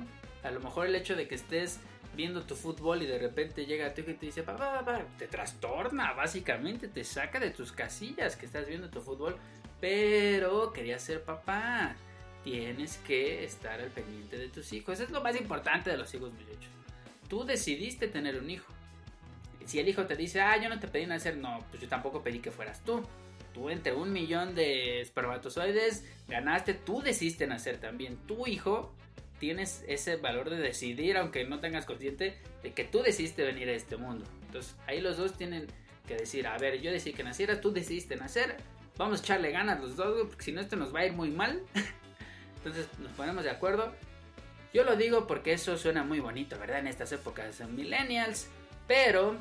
A 0.42 0.50
lo 0.50 0.60
mejor 0.60 0.86
el 0.86 0.94
hecho 0.94 1.16
de 1.16 1.28
que 1.28 1.34
estés 1.34 1.80
viendo 2.18 2.42
tu 2.42 2.56
fútbol 2.56 3.00
y 3.00 3.06
de 3.06 3.16
repente 3.16 3.64
llega 3.64 3.94
tu 3.94 4.00
hijo 4.00 4.10
y 4.10 4.14
te 4.14 4.26
dice, 4.26 4.42
papá, 4.42 4.80
papá, 4.80 5.04
te 5.16 5.28
trastorna, 5.28 6.12
básicamente, 6.14 6.88
te 6.88 7.04
saca 7.04 7.38
de 7.38 7.50
tus 7.50 7.70
casillas 7.70 8.34
que 8.34 8.44
estás 8.44 8.66
viendo 8.66 8.90
tu 8.90 9.00
fútbol, 9.00 9.36
pero 9.80 10.72
querías 10.72 11.00
ser 11.00 11.22
papá. 11.22 11.94
Tienes 12.42 12.96
que 13.06 13.44
estar 13.44 13.80
al 13.80 13.90
pendiente 13.90 14.36
de 14.36 14.48
tus 14.48 14.72
hijos. 14.72 14.94
Eso 14.94 15.04
es 15.04 15.10
lo 15.10 15.22
más 15.22 15.40
importante 15.40 15.90
de 15.90 15.96
los 15.96 16.12
hijos, 16.12 16.32
muchachos. 16.32 16.72
Tú 17.28 17.44
decidiste 17.44 18.08
tener 18.08 18.36
un 18.36 18.50
hijo. 18.50 18.72
si 19.64 19.78
el 19.78 19.88
hijo 19.88 20.06
te 20.06 20.16
dice, 20.16 20.40
ah, 20.40 20.60
yo 20.60 20.68
no 20.68 20.80
te 20.80 20.88
pedí 20.88 21.06
nacer, 21.06 21.36
no, 21.36 21.64
pues 21.70 21.80
yo 21.80 21.88
tampoco 21.88 22.22
pedí 22.24 22.40
que 22.40 22.50
fueras 22.50 22.82
tú. 22.82 23.00
Tú 23.54 23.70
entre 23.70 23.94
un 23.94 24.12
millón 24.12 24.56
de 24.56 25.02
espermatozoides 25.02 26.04
ganaste, 26.26 26.74
tú 26.74 27.00
decidiste 27.00 27.46
nacer 27.46 27.78
también. 27.78 28.16
Tu 28.26 28.48
hijo 28.48 28.92
tienes 29.38 29.84
ese 29.88 30.16
valor 30.16 30.50
de 30.50 30.56
decidir, 30.56 31.16
aunque 31.16 31.44
no 31.44 31.60
tengas 31.60 31.86
consciente 31.86 32.36
de 32.62 32.72
que 32.72 32.84
tú 32.84 33.02
decidiste 33.02 33.44
venir 33.44 33.68
a 33.68 33.72
este 33.72 33.96
mundo. 33.96 34.24
Entonces 34.46 34.76
ahí 34.86 35.00
los 35.00 35.16
dos 35.16 35.34
tienen 35.34 35.66
que 36.06 36.16
decir, 36.16 36.46
a 36.46 36.56
ver, 36.58 36.80
yo 36.80 36.90
decidí 36.90 37.14
que 37.14 37.22
naciera, 37.22 37.60
tú 37.60 37.72
decidiste 37.72 38.16
nacer, 38.16 38.56
vamos 38.96 39.20
a 39.20 39.22
echarle 39.22 39.50
ganas 39.50 39.80
los 39.80 39.96
dos, 39.96 40.26
porque 40.28 40.44
si 40.44 40.52
no 40.52 40.60
esto 40.60 40.76
nos 40.76 40.94
va 40.94 41.00
a 41.00 41.06
ir 41.06 41.12
muy 41.12 41.30
mal. 41.30 41.62
Entonces 42.56 42.88
nos 42.98 43.12
ponemos 43.12 43.44
de 43.44 43.50
acuerdo. 43.50 43.94
Yo 44.74 44.84
lo 44.84 44.96
digo 44.96 45.26
porque 45.26 45.52
eso 45.52 45.78
suena 45.78 46.02
muy 46.02 46.20
bonito, 46.20 46.58
¿verdad? 46.58 46.80
En 46.80 46.88
estas 46.88 47.12
épocas 47.12 47.60
millennials, 47.68 48.48
pero 48.86 49.36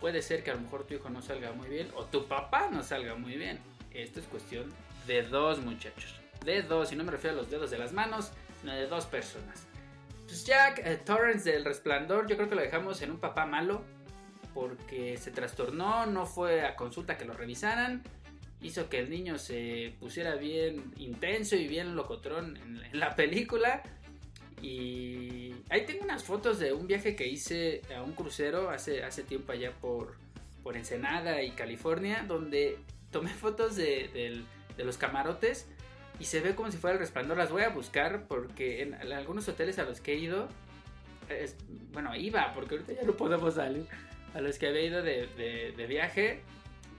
puede 0.00 0.22
ser 0.22 0.44
que 0.44 0.50
a 0.50 0.54
lo 0.54 0.60
mejor 0.60 0.86
tu 0.86 0.94
hijo 0.94 1.10
no 1.10 1.22
salga 1.22 1.52
muy 1.52 1.68
bien 1.68 1.88
o 1.96 2.04
tu 2.04 2.26
papá 2.26 2.68
no 2.70 2.82
salga 2.82 3.14
muy 3.14 3.36
bien. 3.36 3.58
Esto 3.92 4.20
es 4.20 4.26
cuestión 4.26 4.72
de 5.06 5.22
dos 5.22 5.60
muchachos. 5.60 6.14
De 6.44 6.62
dos, 6.62 6.92
y 6.92 6.96
no 6.96 7.04
me 7.04 7.12
refiero 7.12 7.36
a 7.36 7.40
los 7.40 7.50
dedos 7.50 7.70
de 7.70 7.78
las 7.78 7.92
manos, 7.92 8.32
de 8.62 8.86
dos 8.86 9.06
personas. 9.06 9.66
Pues 10.26 10.44
Jack 10.44 10.80
eh, 10.84 10.96
Torrance 11.04 11.50
del 11.50 11.64
Resplandor, 11.64 12.28
yo 12.28 12.36
creo 12.36 12.48
que 12.48 12.54
lo 12.54 12.60
dejamos 12.60 13.02
en 13.02 13.10
un 13.10 13.18
papá 13.18 13.46
malo 13.46 13.82
porque 14.54 15.16
se 15.16 15.30
trastornó, 15.30 16.06
no 16.06 16.26
fue 16.26 16.62
a 16.64 16.76
consulta 16.76 17.16
que 17.16 17.24
lo 17.24 17.34
revisaran, 17.34 18.02
hizo 18.62 18.88
que 18.88 18.98
el 18.98 19.10
niño 19.10 19.38
se 19.38 19.94
pusiera 19.98 20.34
bien 20.36 20.92
intenso 20.98 21.56
y 21.56 21.66
bien 21.66 21.96
locotrón 21.96 22.56
en, 22.56 22.98
la 22.98 23.14
película. 23.16 23.82
Y 24.62 25.54
ahí 25.70 25.86
tengo 25.86 26.04
unas 26.04 26.22
fotos 26.22 26.58
de 26.58 26.72
un 26.72 26.86
viaje 26.86 27.16
que 27.16 27.26
hice 27.26 27.80
a 27.96 28.02
un 28.02 28.12
crucero 28.12 28.70
hace, 28.70 29.02
hace 29.02 29.22
tiempo 29.22 29.52
allá 29.52 29.72
por, 29.80 30.16
por 30.62 30.76
Ensenada 30.76 31.42
y 31.42 31.52
California, 31.52 32.24
donde 32.28 32.78
tomé 33.10 33.30
fotos 33.30 33.76
de, 33.76 34.44
de 34.76 34.84
los 34.84 34.98
camarotes 34.98 35.66
y 36.20 36.24
se 36.26 36.40
ve 36.40 36.54
como 36.54 36.70
si 36.70 36.78
fuera 36.78 36.94
el 36.94 37.00
resplandor. 37.00 37.36
Las 37.36 37.50
voy 37.50 37.62
a 37.62 37.70
buscar 37.70 38.26
porque 38.28 38.82
en, 38.82 38.94
en 38.94 39.12
algunos 39.12 39.48
hoteles 39.48 39.78
a 39.80 39.84
los 39.84 40.00
que 40.00 40.12
he 40.12 40.16
ido, 40.16 40.48
es- 41.28 41.56
bueno, 41.92 42.14
iba, 42.14 42.52
porque 42.54 42.76
ahorita 42.76 42.92
ya 42.92 43.02
no 43.02 43.14
podemos 43.16 43.54
salir, 43.54 43.86
a 44.34 44.40
los 44.40 44.58
que 44.58 44.68
había 44.68 44.82
ido 44.82 45.02
de, 45.02 45.26
de- 45.36 45.72
de 45.76 45.86
viaje, 45.86 46.42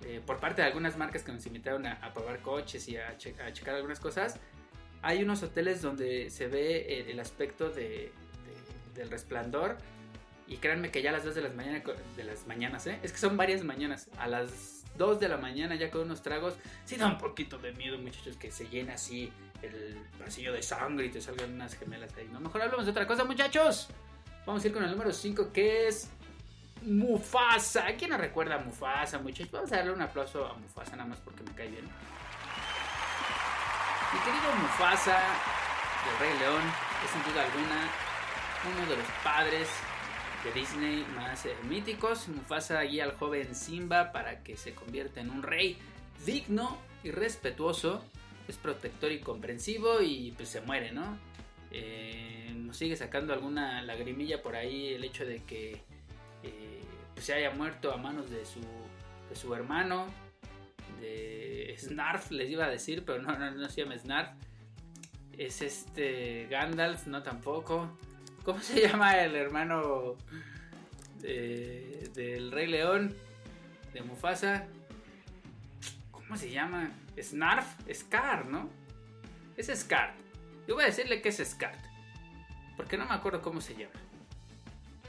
eh, 0.05 0.19
por 0.25 0.39
parte 0.39 0.61
de 0.63 0.67
algunas 0.67 0.97
marcas 0.97 1.23
que 1.23 1.31
nos 1.31 1.45
invitaron 1.45 1.85
a, 1.85 1.93
a 2.03 2.11
probar 2.13 2.39
coches 2.39 2.87
y 2.89 2.97
a, 2.97 3.15
che- 3.17 3.35
a 3.41 3.53
checar 3.53 3.75
algunas 3.75 3.99
cosas, 3.99 4.39
hay 5.03 5.23
unos 5.23 5.41
hoteles 5.43 5.81
donde 5.81 6.29
se 6.29 6.47
ve 6.47 6.99
el, 6.99 7.09
el 7.11 7.19
aspecto 7.19 7.69
de- 7.69 8.11
del 8.95 9.09
resplandor. 9.09 9.77
Y 10.47 10.57
créanme 10.57 10.91
que 10.91 11.01
ya 11.01 11.11
a 11.11 11.13
las 11.13 11.23
2 11.23 11.33
de 11.35 11.41
las, 11.43 11.55
mañana, 11.55 11.81
de 12.17 12.23
las 12.25 12.45
mañanas, 12.45 12.85
¿eh? 12.85 12.99
es 13.03 13.13
que 13.13 13.17
son 13.19 13.37
varias 13.37 13.63
mañanas. 13.63 14.09
A 14.17 14.27
las 14.27 14.80
2 14.97 15.19
de 15.19 15.29
la 15.29 15.37
mañana, 15.37 15.75
ya 15.75 15.89
con 15.89 16.01
unos 16.01 16.21
tragos, 16.21 16.55
sí 16.85 16.97
da 16.97 17.07
un 17.07 17.17
poquito 17.17 17.57
de 17.57 17.71
miedo, 17.73 17.97
muchachos, 17.97 18.37
que 18.37 18.51
se 18.51 18.67
llena 18.67 18.93
así 18.93 19.31
el 19.61 19.97
pasillo 20.19 20.53
de 20.53 20.61
sangre 20.61 21.05
y 21.07 21.09
te 21.09 21.21
salgan 21.21 21.53
unas 21.53 21.75
gemelas 21.75 22.15
ahí. 22.17 22.27
No, 22.31 22.39
mejor 22.39 22.61
hablamos 22.61 22.85
de 22.85 22.91
otra 22.91 23.07
cosa, 23.07 23.23
muchachos. 23.23 23.89
Vamos 24.45 24.63
a 24.63 24.67
ir 24.67 24.73
con 24.73 24.83
el 24.83 24.91
número 24.91 25.11
5, 25.11 25.51
que 25.51 25.87
es 25.87 26.09
Mufasa. 26.83 27.85
¿Quién 27.97 28.11
no 28.11 28.17
recuerda 28.17 28.55
a 28.55 28.59
Mufasa, 28.59 29.19
muchachos? 29.19 29.51
Vamos 29.51 29.71
a 29.71 29.77
darle 29.77 29.91
un 29.91 30.01
aplauso 30.01 30.45
a 30.47 30.53
Mufasa, 30.53 30.95
nada 30.95 31.09
más 31.09 31.19
porque 31.19 31.43
me 31.43 31.51
cae 31.51 31.67
bien. 31.67 31.85
Mi 34.13 34.19
querido 34.19 34.55
Mufasa, 34.61 35.19
del 36.05 36.19
Rey 36.19 36.39
León, 36.39 36.63
es 37.05 37.11
sin 37.11 37.23
duda 37.31 37.43
alguna 37.43 37.89
uno 38.63 38.89
de 38.89 38.97
los 38.97 39.07
padres 39.23 39.69
de 40.43 40.51
Disney 40.59 41.05
más 41.15 41.45
eh, 41.45 41.55
míticos. 41.69 42.27
Mufasa 42.27 42.81
guía 42.81 43.03
al 43.03 43.13
joven 43.13 43.53
Simba 43.53 44.11
para 44.11 44.43
que 44.43 44.57
se 44.57 44.73
convierta 44.73 45.21
en 45.21 45.29
un 45.29 45.43
rey 45.43 45.77
digno 46.25 46.77
y 47.03 47.11
respetuoso. 47.11 48.03
Es 48.47 48.57
protector 48.57 49.11
y 49.11 49.19
comprensivo 49.19 50.01
y 50.01 50.33
pues 50.35 50.49
se 50.49 50.61
muere, 50.61 50.91
¿no? 50.91 51.17
Eh, 51.71 52.51
nos 52.55 52.75
sigue 52.77 52.95
sacando 52.95 53.33
alguna 53.33 53.81
lagrimilla 53.83 54.41
por 54.41 54.55
ahí 54.55 54.93
el 54.93 55.03
hecho 55.03 55.25
de 55.25 55.43
que 55.43 55.81
eh, 56.43 56.81
pues, 57.13 57.25
se 57.25 57.33
haya 57.33 57.51
muerto 57.51 57.93
a 57.93 57.97
manos 57.97 58.29
de 58.29 58.43
su, 58.45 58.59
de 59.29 59.35
su 59.35 59.53
hermano, 59.53 60.07
de 60.99 61.75
Snarf, 61.77 62.31
les 62.31 62.49
iba 62.49 62.65
a 62.65 62.69
decir, 62.69 63.03
pero 63.05 63.21
no, 63.21 63.37
no, 63.37 63.51
no 63.51 63.69
se 63.69 63.81
llama 63.83 63.97
Snarf. 63.97 64.31
Es 65.37 65.61
este 65.61 66.47
Gandalf, 66.49 67.07
no 67.07 67.23
tampoco. 67.23 67.97
¿Cómo 68.43 68.59
se 68.61 68.81
llama 68.87 69.17
el 69.21 69.35
hermano 69.35 70.15
de- 71.19 72.09
del 72.13 72.51
Rey 72.51 72.67
León? 72.67 73.15
De 73.93 74.01
Mufasa. 74.01 74.65
¿Cómo 76.11 76.37
se 76.37 76.49
llama? 76.49 76.91
Snarf, 77.21 77.65
Scar, 77.93 78.45
¿no? 78.45 78.69
Es 79.57 79.67
Scar. 79.67 80.13
Yo 80.67 80.75
voy 80.75 80.83
a 80.85 80.87
decirle 80.87 81.21
que 81.21 81.29
es 81.29 81.37
Scar. 81.37 81.75
Porque 82.77 82.97
no 82.97 83.05
me 83.05 83.13
acuerdo 83.13 83.41
cómo 83.41 83.61
se 83.61 83.73
llama. 83.75 83.93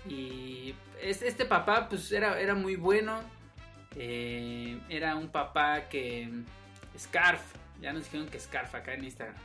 Y 0.08 0.74
es- 1.00 1.22
este 1.22 1.44
papá 1.44 1.88
pues 1.88 2.10
era, 2.12 2.40
era 2.40 2.54
muy 2.54 2.76
bueno. 2.76 3.20
Eh, 3.94 4.80
era 4.88 5.16
un 5.16 5.28
papá 5.28 5.88
que... 5.88 6.28
Scarf. 6.98 7.40
Ya 7.80 7.92
nos 7.92 8.04
dijeron 8.04 8.26
que 8.28 8.38
Scarf 8.38 8.74
acá 8.74 8.94
en 8.94 9.04
Instagram. 9.04 9.36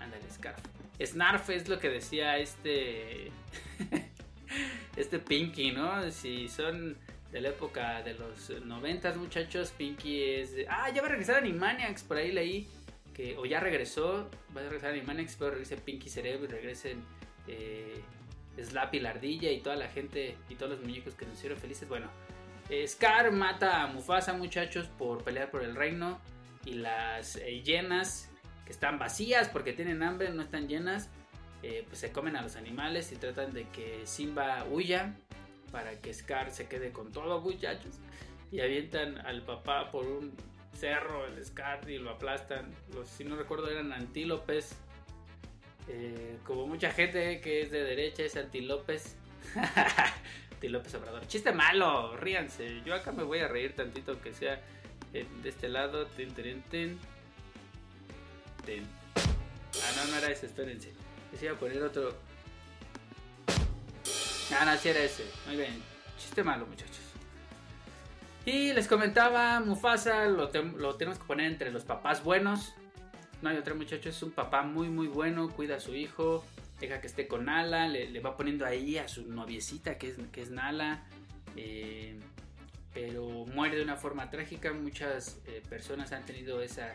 Ándale, 0.00 0.24
Scarf. 0.32 0.58
Snarf 1.04 1.50
es 1.50 1.68
lo 1.68 1.78
que 1.78 1.88
decía 1.88 2.38
este... 2.38 3.30
este 4.96 5.18
Pinky, 5.18 5.72
¿no? 5.72 6.10
Si 6.10 6.48
son 6.48 6.96
de 7.32 7.40
la 7.40 7.48
época 7.50 8.02
de 8.02 8.14
los 8.14 8.50
noventas 8.64 9.16
muchachos, 9.16 9.72
Pinky 9.76 10.22
es... 10.22 10.54
Ah, 10.68 10.90
ya 10.90 11.02
va 11.02 11.08
a 11.08 11.10
regresar 11.10 11.36
Animaniacs, 11.36 12.02
por 12.02 12.16
ahí 12.16 12.32
leí. 12.32 12.68
Que, 13.14 13.36
o 13.38 13.46
ya 13.46 13.60
regresó, 13.60 14.30
va 14.54 14.60
a 14.60 14.64
regresar 14.64 14.90
Animaniacs, 14.90 15.36
pero 15.36 15.52
regrese 15.52 15.76
Pinky 15.76 16.10
Cerebro 16.10 16.44
y 16.44 16.48
regresen 16.48 17.02
eh, 17.48 18.00
Slappy 18.62 19.00
la 19.00 19.10
ardilla 19.10 19.50
y 19.50 19.60
toda 19.60 19.76
la 19.76 19.88
gente 19.88 20.36
y 20.48 20.54
todos 20.54 20.72
los 20.72 20.80
muñecos 20.82 21.14
que 21.14 21.26
nos 21.26 21.36
hicieron 21.36 21.58
felices. 21.58 21.88
Bueno, 21.88 22.08
eh, 22.68 22.86
Scar 22.86 23.30
mata 23.32 23.82
a 23.82 23.86
Mufasa, 23.86 24.32
muchachos, 24.32 24.88
por 24.98 25.22
pelear 25.22 25.50
por 25.50 25.62
el 25.62 25.74
reino. 25.74 26.20
Y 26.64 26.74
las 26.74 27.36
eh, 27.36 27.62
que 28.66 28.72
están 28.72 28.98
vacías 28.98 29.48
porque 29.48 29.72
tienen 29.72 30.02
hambre, 30.02 30.28
no 30.30 30.42
están 30.42 30.68
llenas, 30.68 31.08
eh, 31.62 31.84
pues 31.86 32.00
se 32.00 32.12
comen 32.12 32.36
a 32.36 32.42
los 32.42 32.56
animales 32.56 33.10
y 33.12 33.16
tratan 33.16 33.54
de 33.54 33.66
que 33.70 34.02
Simba 34.04 34.66
huya 34.70 35.14
para 35.72 36.00
que 36.00 36.12
Scar 36.12 36.50
se 36.50 36.68
quede 36.68 36.90
con 36.90 37.12
todo, 37.12 37.40
muchachos. 37.40 37.98
Y 38.52 38.60
avientan 38.60 39.18
al 39.26 39.42
papá 39.42 39.90
por 39.90 40.06
un 40.06 40.32
cerro, 40.72 41.26
el 41.26 41.44
Scar, 41.44 41.88
y 41.88 41.98
lo 41.98 42.10
aplastan. 42.10 42.70
Si 43.04 43.24
no 43.24 43.36
recuerdo, 43.36 43.70
eran 43.70 43.92
antílopes. 43.92 44.76
Eh, 45.88 46.38
como 46.44 46.66
mucha 46.66 46.90
gente 46.90 47.40
que 47.40 47.62
es 47.62 47.70
de 47.70 47.82
derecha 47.82 48.22
es 48.22 48.36
antilopes. 48.36 49.16
antilopes 50.52 50.94
Obrador. 50.94 51.26
Chiste 51.26 51.52
malo, 51.52 52.16
ríanse. 52.16 52.82
Yo 52.84 52.94
acá 52.94 53.12
me 53.12 53.22
voy 53.22 53.40
a 53.40 53.48
reír 53.48 53.74
tantito 53.74 54.20
que 54.20 54.32
sea 54.32 54.60
eh, 55.12 55.26
de 55.42 55.48
este 55.48 55.68
lado. 55.68 56.06
Ten, 56.06 56.32
ten, 56.32 56.62
ten. 56.62 56.98
Ah, 58.74 59.92
no, 59.96 60.10
no 60.10 60.16
era 60.18 60.30
ese, 60.30 60.46
espérense. 60.46 60.92
Les 61.32 61.42
iba 61.42 61.52
a 61.52 61.56
poner 61.56 61.82
otro. 61.82 62.16
Ah, 64.58 64.64
no, 64.64 64.76
sí 64.78 64.88
era 64.88 65.00
ese. 65.00 65.24
Muy 65.46 65.56
bien. 65.56 65.82
Chiste 66.18 66.42
malo, 66.42 66.66
muchachos. 66.66 66.96
Y 68.44 68.72
les 68.72 68.86
comentaba, 68.86 69.58
Mufasa 69.60 70.26
lo, 70.26 70.48
te- 70.48 70.62
lo 70.62 70.94
tenemos 70.94 71.18
que 71.18 71.24
poner 71.24 71.46
entre 71.50 71.70
los 71.72 71.84
papás 71.84 72.22
buenos. 72.22 72.74
No 73.42 73.50
hay 73.50 73.56
otro 73.56 73.74
muchacho, 73.74 74.08
es 74.08 74.22
un 74.22 74.30
papá 74.30 74.62
muy 74.62 74.88
muy 74.88 75.08
bueno, 75.08 75.50
cuida 75.50 75.76
a 75.76 75.80
su 75.80 75.94
hijo, 75.94 76.44
deja 76.80 77.00
que 77.00 77.06
esté 77.06 77.26
con 77.28 77.44
Nala, 77.46 77.86
le, 77.86 78.08
le 78.08 78.20
va 78.20 78.34
poniendo 78.36 78.64
ahí 78.64 78.96
a 78.98 79.08
su 79.08 79.26
noviecita 79.30 79.98
que 79.98 80.08
es, 80.08 80.16
que 80.32 80.40
es 80.42 80.50
Nala. 80.50 81.02
eh, 81.56 82.18
pero 82.94 83.26
muere 83.52 83.76
de 83.76 83.82
una 83.82 83.96
forma 83.96 84.30
trágica, 84.30 84.72
muchas 84.72 85.38
eh, 85.46 85.60
personas 85.68 86.12
han 86.12 86.24
tenido 86.24 86.62
esa, 86.62 86.94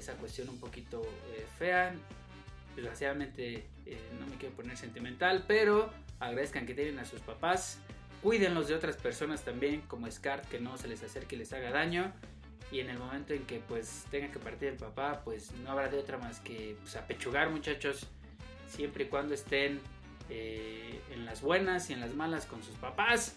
esa 0.00 0.14
cuestión 0.14 0.48
un 0.48 0.58
poquito 0.58 1.02
eh, 1.02 1.46
fea. 1.58 1.94
Desgraciadamente 2.74 3.66
eh, 3.86 3.98
no 4.20 4.26
me 4.26 4.36
quiero 4.36 4.54
poner 4.54 4.76
sentimental, 4.76 5.44
pero 5.46 5.90
agradezcan 6.20 6.66
que 6.66 6.74
tienen 6.74 6.98
a 6.98 7.04
sus 7.04 7.20
papás. 7.20 7.78
Cuídenlos 8.22 8.68
de 8.68 8.74
otras 8.74 8.96
personas 8.96 9.44
también, 9.44 9.82
como 9.82 10.10
Scar, 10.10 10.42
que 10.42 10.58
no 10.58 10.76
se 10.76 10.88
les 10.88 11.02
acerque 11.02 11.36
y 11.36 11.38
les 11.38 11.52
haga 11.52 11.70
daño. 11.70 12.12
Y 12.72 12.80
en 12.80 12.90
el 12.90 12.98
momento 12.98 13.32
en 13.32 13.44
que 13.44 13.60
pues 13.60 14.04
tenga 14.10 14.30
que 14.30 14.38
partir 14.38 14.70
el 14.70 14.76
papá, 14.76 15.22
pues 15.24 15.52
no 15.62 15.70
habrá 15.70 15.88
de 15.88 15.98
otra 15.98 16.18
más 16.18 16.40
que 16.40 16.76
pues, 16.80 16.96
apechugar 16.96 17.50
muchachos. 17.50 18.08
Siempre 18.68 19.04
y 19.04 19.08
cuando 19.08 19.34
estén 19.34 19.80
eh, 20.28 21.00
en 21.12 21.24
las 21.24 21.40
buenas 21.40 21.88
y 21.90 21.92
en 21.92 22.00
las 22.00 22.14
malas 22.14 22.46
con 22.46 22.62
sus 22.62 22.74
papás. 22.76 23.36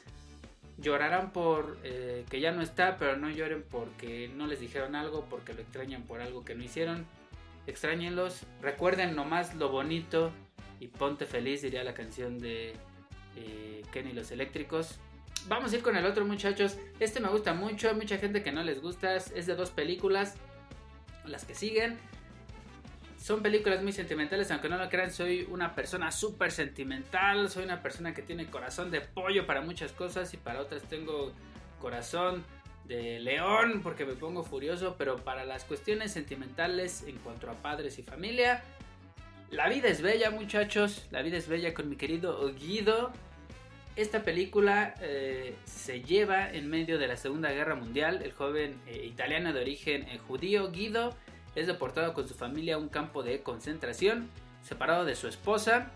Llorarán 0.82 1.32
por 1.32 1.78
eh, 1.84 2.26
que 2.30 2.40
ya 2.40 2.52
no 2.52 2.62
está, 2.62 2.98
pero 2.98 3.18
no 3.18 3.30
lloren 3.30 3.64
porque 3.70 4.30
no 4.36 4.48
les 4.48 4.60
dijeron 4.60 4.96
algo, 4.96 5.26
porque 5.30 5.54
lo 5.54 5.62
extrañan 5.62 6.04
por 6.04 6.22
algo 6.22 6.46
que 6.46 6.56
no 6.56 6.64
hicieron. 6.64 7.06
Extrañenlos, 7.68 8.46
recuerden 8.62 9.16
nomás 9.16 9.56
lo 9.56 9.70
bonito 9.70 10.32
y 10.80 10.88
ponte 10.88 11.26
feliz, 11.26 11.62
diría 11.62 11.84
la 11.84 11.94
canción 11.94 12.40
de 12.40 12.74
eh, 13.36 13.82
Kenny 13.92 14.14
los 14.14 14.32
Eléctricos. 14.32 15.00
vamos 15.48 15.74
a 15.74 15.76
ir 15.76 15.84
con 15.84 15.96
el 15.96 16.06
otro, 16.06 16.26
muchachos. 16.26 16.78
Este 17.00 17.20
me 17.20 17.30
gusta 17.30 17.54
mucho. 17.54 17.90
Hay 17.90 17.96
mucha 17.96 18.18
gente 18.18 18.44
que 18.44 18.52
no 18.52 18.64
les 18.64 18.82
gusta. 18.82 19.16
Es 19.16 19.46
de 19.46 19.56
dos 19.56 19.72
películas. 19.72 20.36
Las 21.26 21.46
que 21.46 21.56
siguen. 21.56 21.98
Son 23.20 23.44
películas 23.44 23.84
muy 23.84 23.92
sentimentales, 23.92 24.50
aunque 24.50 24.70
no 24.70 24.78
lo 24.78 24.88
crean, 24.88 25.12
soy 25.12 25.46
una 25.52 25.76
persona 25.76 26.10
súper 26.10 26.52
sentimental, 26.52 27.50
soy 27.50 27.66
una 27.66 27.82
persona 27.82 28.14
que 28.14 28.22
tiene 28.22 28.46
corazón 28.46 28.92
de 28.92 29.02
pollo 29.02 29.46
para 29.46 29.60
muchas 29.60 29.92
cosas 29.92 30.34
y 30.34 30.38
para 30.38 30.62
otras 30.62 30.84
tengo 30.84 31.34
corazón 31.82 32.46
de 32.86 33.20
león 33.20 33.82
porque 33.84 34.06
me 34.06 34.14
pongo 34.14 34.44
furioso, 34.44 34.96
pero 34.98 35.18
para 35.18 35.44
las 35.44 35.66
cuestiones 35.66 36.14
sentimentales 36.14 37.04
en 37.08 37.18
cuanto 37.18 37.52
a 37.52 37.56
padres 37.56 38.00
y 38.00 38.04
familia, 38.04 38.64
la 39.52 39.68
vida 39.68 39.90
es 39.90 40.02
bella 40.02 40.32
muchachos, 40.32 41.06
la 41.12 41.22
vida 41.22 41.38
es 41.38 41.50
bella 41.50 41.74
con 41.74 41.90
mi 41.90 41.98
querido 41.98 42.54
Guido. 42.54 43.12
Esta 43.98 44.24
película 44.24 44.96
eh, 45.02 45.56
se 45.66 46.02
lleva 46.04 46.50
en 46.50 46.70
medio 46.70 46.98
de 46.98 47.08
la 47.08 47.18
Segunda 47.18 47.52
Guerra 47.52 47.76
Mundial, 47.76 48.22
el 48.24 48.32
joven 48.32 48.80
eh, 48.88 49.06
italiano 49.06 49.52
de 49.52 49.60
origen 49.60 50.04
eh, 50.04 50.20
judío 50.20 50.72
Guido 50.72 51.18
es 51.60 51.68
deportado 51.68 52.14
con 52.14 52.28
su 52.28 52.34
familia 52.34 52.76
a 52.76 52.78
un 52.78 52.90
campo 52.90 53.24
de 53.24 53.42
concentración, 53.42 54.30
separado 54.62 55.06
de 55.06 55.16
su 55.16 55.28
esposa, 55.28 55.92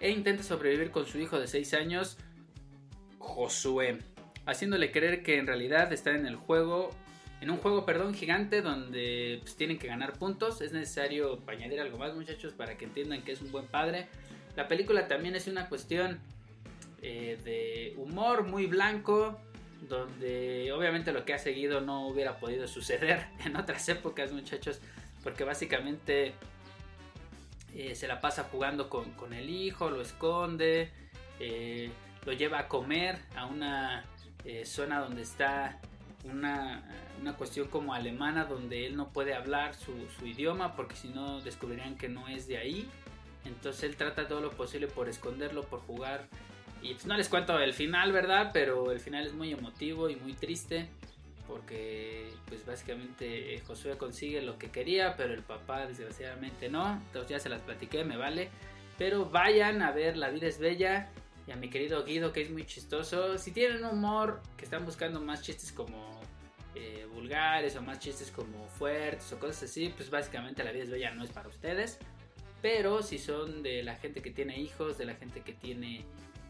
e 0.00 0.10
intenta 0.10 0.42
sobrevivir 0.42 0.90
con 0.90 1.06
su 1.06 1.18
hijo 1.18 1.38
de 1.38 1.46
6 1.46 1.74
años, 1.74 2.18
Josué, 3.18 3.98
haciéndole 4.46 4.92
creer 4.92 5.22
que 5.22 5.38
en 5.38 5.46
realidad 5.46 5.92
está 5.92 6.12
en 6.12 6.26
el 6.26 6.36
juego, 6.36 6.90
en 7.40 7.50
un 7.50 7.58
juego, 7.58 7.84
perdón, 7.84 8.14
gigante 8.14 8.62
donde 8.62 9.38
pues, 9.42 9.56
tienen 9.56 9.78
que 9.78 9.86
ganar 9.86 10.14
puntos. 10.14 10.60
Es 10.60 10.72
necesario 10.72 11.40
añadir 11.46 11.80
algo 11.80 11.98
más, 11.98 12.14
muchachos, 12.14 12.52
para 12.52 12.76
que 12.76 12.84
entiendan 12.84 13.22
que 13.22 13.32
es 13.32 13.42
un 13.42 13.52
buen 13.52 13.66
padre. 13.66 14.08
La 14.56 14.66
película 14.68 15.06
también 15.06 15.36
es 15.36 15.46
una 15.46 15.68
cuestión 15.68 16.20
eh, 17.02 17.38
de 17.44 17.94
humor 17.96 18.44
muy 18.44 18.66
blanco, 18.66 19.40
donde 19.82 20.72
obviamente 20.72 21.12
lo 21.12 21.24
que 21.24 21.34
ha 21.34 21.38
seguido 21.38 21.80
no 21.80 22.08
hubiera 22.08 22.38
podido 22.38 22.66
suceder 22.66 23.26
en 23.44 23.56
otras 23.56 23.88
épocas, 23.88 24.32
muchachos, 24.32 24.80
porque 25.22 25.44
básicamente 25.44 26.34
eh, 27.74 27.94
se 27.94 28.08
la 28.08 28.20
pasa 28.20 28.44
jugando 28.50 28.88
con, 28.88 29.32
el 29.32 29.50
hijo, 29.50 29.90
lo 29.90 30.00
esconde, 30.00 30.90
eh, 31.38 31.90
lo 32.24 32.32
lleva 32.32 32.60
a 32.60 32.68
comer 32.68 33.18
a 33.36 33.46
una 33.46 34.04
eh, 34.44 34.64
zona 34.64 35.00
donde 35.00 35.22
está 35.22 35.80
una, 36.24 36.82
cuestión 37.36 37.68
como 37.68 37.94
alemana, 37.94 38.44
donde 38.44 38.86
él 38.86 38.96
no 38.96 39.10
puede 39.10 39.34
hablar 39.34 39.74
su, 39.74 39.92
su 40.18 40.26
idioma, 40.26 40.74
porque 40.74 40.96
si 40.96 41.08
no 41.08 41.40
descubrirían 41.40 41.96
que 41.96 42.08
no 42.08 42.26
es 42.28 42.48
de 42.48 42.58
ahí. 42.58 42.88
Entonces 43.44 43.84
él 43.84 43.96
trata 43.96 44.26
todo 44.26 44.40
lo 44.40 44.50
posible 44.50 44.88
por 44.88 45.08
esconderlo, 45.08 45.62
por 45.62 45.80
jugar 45.80 46.28
y 46.82 46.94
pues 46.94 47.06
no 47.06 47.16
les 47.16 47.28
cuento 47.28 47.58
el 47.58 47.74
final, 47.74 48.12
¿verdad? 48.12 48.50
Pero 48.52 48.92
el 48.92 49.00
final 49.00 49.26
es 49.26 49.32
muy 49.32 49.52
emotivo 49.52 50.08
y 50.08 50.16
muy 50.16 50.34
triste. 50.34 50.88
Porque 51.46 52.28
pues 52.46 52.66
básicamente 52.66 53.54
eh, 53.54 53.62
Josué 53.66 53.96
consigue 53.96 54.42
lo 54.42 54.58
que 54.58 54.70
quería, 54.70 55.16
pero 55.16 55.32
el 55.32 55.42
papá 55.42 55.86
desgraciadamente 55.86 56.68
no. 56.68 56.92
Entonces 57.06 57.30
ya 57.30 57.38
se 57.38 57.48
las 57.48 57.62
platiqué, 57.62 58.04
me 58.04 58.16
vale. 58.16 58.50
Pero 58.98 59.26
vayan 59.26 59.82
a 59.82 59.92
ver 59.92 60.16
La 60.16 60.28
vida 60.28 60.46
es 60.46 60.58
bella. 60.58 61.08
Y 61.46 61.52
a 61.52 61.56
mi 61.56 61.70
querido 61.70 62.04
Guido 62.04 62.32
que 62.32 62.42
es 62.42 62.50
muy 62.50 62.66
chistoso. 62.66 63.38
Si 63.38 63.52
tienen 63.52 63.84
humor, 63.84 64.42
que 64.56 64.64
están 64.64 64.84
buscando 64.84 65.20
más 65.20 65.40
chistes 65.42 65.72
como 65.72 66.20
eh, 66.74 67.06
vulgares 67.14 67.74
o 67.76 67.82
más 67.82 67.98
chistes 67.98 68.30
como 68.30 68.68
fuertes 68.68 69.32
o 69.32 69.38
cosas 69.38 69.64
así, 69.64 69.92
pues 69.96 70.10
básicamente 70.10 70.62
La 70.62 70.72
vida 70.72 70.84
es 70.84 70.90
bella 70.90 71.10
no 71.12 71.24
es 71.24 71.30
para 71.30 71.48
ustedes. 71.48 71.98
Pero 72.60 73.02
si 73.02 73.18
son 73.18 73.62
de 73.62 73.82
la 73.82 73.94
gente 73.94 74.20
que 74.20 74.30
tiene 74.30 74.60
hijos, 74.60 74.98
de 74.98 75.06
la 75.06 75.14
gente 75.14 75.40
que 75.40 75.52
tiene 75.52 76.04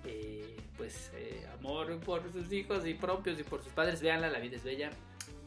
eh, 0.09 0.57
pues 0.77 1.11
eh, 1.15 1.47
amor 1.59 1.99
por 2.01 2.33
sus 2.33 2.51
hijos 2.53 2.87
y 2.87 2.95
propios 2.95 3.39
y 3.39 3.43
por 3.43 3.63
sus 3.63 3.73
padres, 3.73 4.01
veanla, 4.01 4.29
la 4.29 4.39
vida 4.39 4.57
es 4.57 4.65
bella. 4.65 4.91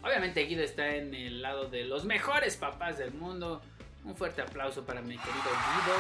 Obviamente 0.03 0.41
Guido 0.41 0.63
está 0.63 0.95
en 0.95 1.13
el 1.13 1.41
lado 1.41 1.69
de 1.69 1.85
los 1.85 2.05
mejores 2.05 2.57
papás 2.57 2.97
del 2.97 3.13
mundo. 3.13 3.61
Un 4.03 4.15
fuerte 4.15 4.41
aplauso 4.41 4.83
para 4.83 5.01
mi 5.01 5.17
querido 5.17 5.43
Guido. 5.43 5.97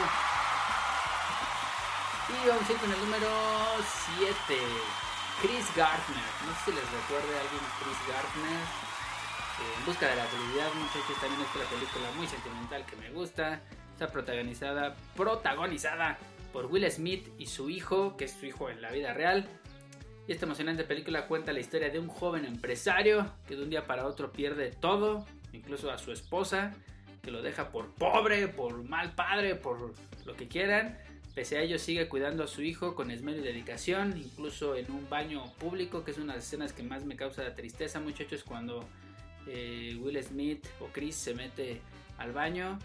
Y 2.29 2.47
vamos 2.47 2.69
a 2.69 2.71
ir 2.71 2.77
con 2.79 2.91
el 2.91 2.99
número 2.99 3.27
7. 4.17 4.61
Chris 5.41 5.75
Gardner. 5.75 6.31
No 6.45 6.53
sé 6.53 6.65
si 6.65 6.71
les 6.71 6.91
recuerde 6.91 7.37
a 7.37 7.41
alguien 7.41 7.61
Chris 7.81 7.97
Gardner. 8.07 8.61
Eh, 9.61 9.77
en 9.77 9.85
busca 9.85 10.07
de 10.07 10.15
la 10.15 10.25
felicidad, 10.25 10.73
muchachos, 10.73 11.17
también 11.19 11.41
es 11.41 11.55
una 11.55 11.65
película 11.65 12.11
muy 12.17 12.27
sentimental 12.27 12.85
que 12.85 12.95
me 12.95 13.09
gusta. 13.11 13.61
Está 13.93 14.07
protagonizada, 14.07 14.95
protagonizada 15.15 16.17
por 16.51 16.67
Will 16.67 16.89
Smith 16.91 17.27
y 17.37 17.47
su 17.47 17.69
hijo, 17.69 18.17
que 18.17 18.25
es 18.25 18.31
su 18.31 18.45
hijo 18.45 18.69
en 18.69 18.81
la 18.81 18.91
vida 18.91 19.13
real. 19.13 19.47
Y 20.27 20.31
esta 20.31 20.45
emocionante 20.45 20.83
película 20.83 21.27
cuenta 21.27 21.53
la 21.53 21.59
historia 21.59 21.89
de 21.89 21.99
un 21.99 22.07
joven 22.07 22.45
empresario 22.45 23.31
que 23.47 23.55
de 23.55 23.63
un 23.63 23.69
día 23.69 23.87
para 23.87 24.05
otro 24.05 24.31
pierde 24.31 24.71
todo, 24.71 25.25
incluso 25.53 25.91
a 25.91 25.97
su 25.97 26.11
esposa, 26.11 26.73
que 27.21 27.31
lo 27.31 27.41
deja 27.41 27.71
por 27.71 27.93
pobre, 27.93 28.47
por 28.47 28.83
mal 28.83 29.13
padre, 29.15 29.55
por 29.55 29.93
lo 30.25 30.35
que 30.35 30.47
quieran. 30.47 30.97
Pese 31.33 31.57
a 31.57 31.61
ello 31.61 31.79
sigue 31.79 32.09
cuidando 32.09 32.43
a 32.43 32.47
su 32.47 32.61
hijo 32.61 32.93
con 32.93 33.09
esmero 33.09 33.39
y 33.39 33.41
dedicación, 33.41 34.17
incluso 34.17 34.75
en 34.75 34.91
un 34.91 35.09
baño 35.09 35.45
público, 35.59 36.03
que 36.03 36.11
es 36.11 36.17
una 36.17 36.33
de 36.33 36.39
las 36.39 36.47
escenas 36.47 36.73
que 36.73 36.83
más 36.83 37.05
me 37.05 37.15
causa 37.15 37.55
tristeza 37.55 37.99
muchachos, 37.99 38.43
cuando 38.43 38.85
eh, 39.47 39.97
Will 40.01 40.21
Smith 40.21 40.67
o 40.81 40.87
Chris 40.87 41.15
se 41.15 41.33
mete 41.33 41.81
al 42.17 42.33
baño 42.33 42.77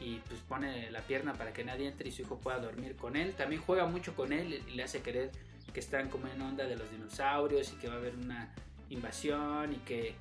y 0.00 0.16
pues 0.28 0.40
pone 0.40 0.90
la 0.90 1.00
pierna 1.00 1.34
para 1.34 1.52
que 1.52 1.64
nadie 1.64 1.88
entre 1.88 2.08
y 2.08 2.12
su 2.12 2.22
hijo 2.22 2.38
pueda 2.38 2.58
dormir 2.58 2.96
con 2.96 3.16
él. 3.16 3.34
También 3.34 3.62
juega 3.62 3.86
mucho 3.86 4.14
con 4.14 4.32
él 4.32 4.62
y 4.66 4.74
le 4.74 4.82
hace 4.82 5.00
creer 5.00 5.30
que 5.72 5.80
están 5.80 6.08
como 6.08 6.28
en 6.28 6.40
onda 6.40 6.64
de 6.64 6.76
los 6.76 6.90
dinosaurios 6.90 7.72
y 7.72 7.76
que 7.76 7.88
va 7.88 7.94
a 7.94 7.98
haber 7.98 8.14
una 8.16 8.52
invasión 8.90 9.72
y 9.72 9.76
que 9.78 10.14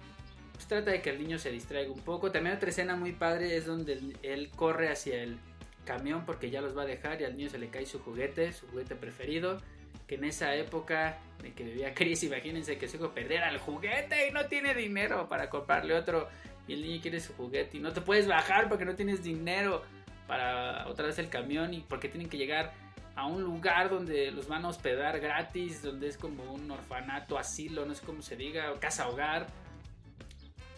pues, 0.53 0.67
trata 0.67 0.91
de 0.91 1.01
que 1.01 1.11
el 1.11 1.19
niño 1.19 1.37
se 1.37 1.51
distraiga 1.51 1.91
un 1.91 2.01
poco. 2.01 2.31
También 2.31 2.55
otra 2.55 2.69
escena 2.69 2.95
muy 2.95 3.11
padre 3.11 3.55
es 3.55 3.65
donde 3.65 3.99
él 4.23 4.49
corre 4.55 4.89
hacia 4.89 5.21
el 5.21 5.37
camión 5.85 6.25
porque 6.25 6.49
ya 6.49 6.61
los 6.61 6.77
va 6.77 6.83
a 6.83 6.85
dejar 6.85 7.21
y 7.21 7.25
al 7.25 7.35
niño 7.35 7.49
se 7.49 7.59
le 7.59 7.69
cae 7.69 7.85
su 7.85 7.99
juguete, 7.99 8.51
su 8.53 8.67
juguete 8.67 8.95
preferido. 8.95 9.59
Que 10.07 10.15
en 10.15 10.25
esa 10.25 10.53
época 10.55 11.19
de 11.41 11.53
que 11.53 11.63
vivía 11.63 11.93
Chris, 11.95 12.23
imagínense 12.23 12.77
que 12.77 12.87
su 12.87 12.97
hijo 12.97 13.11
perdiera 13.13 13.49
el 13.49 13.57
juguete 13.57 14.27
y 14.27 14.31
no 14.31 14.45
tiene 14.47 14.73
dinero 14.73 15.29
para 15.29 15.49
comprarle 15.49 15.93
otro 15.93 16.27
y 16.67 16.73
el 16.73 16.81
niño 16.81 17.01
quiere 17.01 17.19
su 17.19 17.33
juguete 17.33 17.77
y 17.77 17.79
no 17.79 17.91
te 17.91 18.01
puedes 18.01 18.27
bajar 18.27 18.69
porque 18.69 18.85
no 18.85 18.95
tienes 18.95 19.23
dinero 19.23 19.83
para 20.27 20.87
otra 20.87 21.07
vez 21.07 21.19
el 21.19 21.29
camión 21.29 21.73
y 21.73 21.81
porque 21.81 22.07
tienen 22.07 22.29
que 22.29 22.37
llegar 22.37 22.73
a 23.15 23.27
un 23.27 23.43
lugar 23.43 23.89
donde 23.89 24.31
los 24.31 24.47
van 24.47 24.65
a 24.65 24.69
hospedar 24.69 25.19
gratis, 25.19 25.83
donde 25.83 26.07
es 26.07 26.17
como 26.17 26.51
un 26.51 26.71
orfanato, 26.71 27.37
asilo, 27.37 27.85
no 27.85 27.93
sé 27.93 28.05
cómo 28.05 28.21
se 28.21 28.35
diga, 28.35 28.73
casa 28.79 29.07
hogar. 29.07 29.47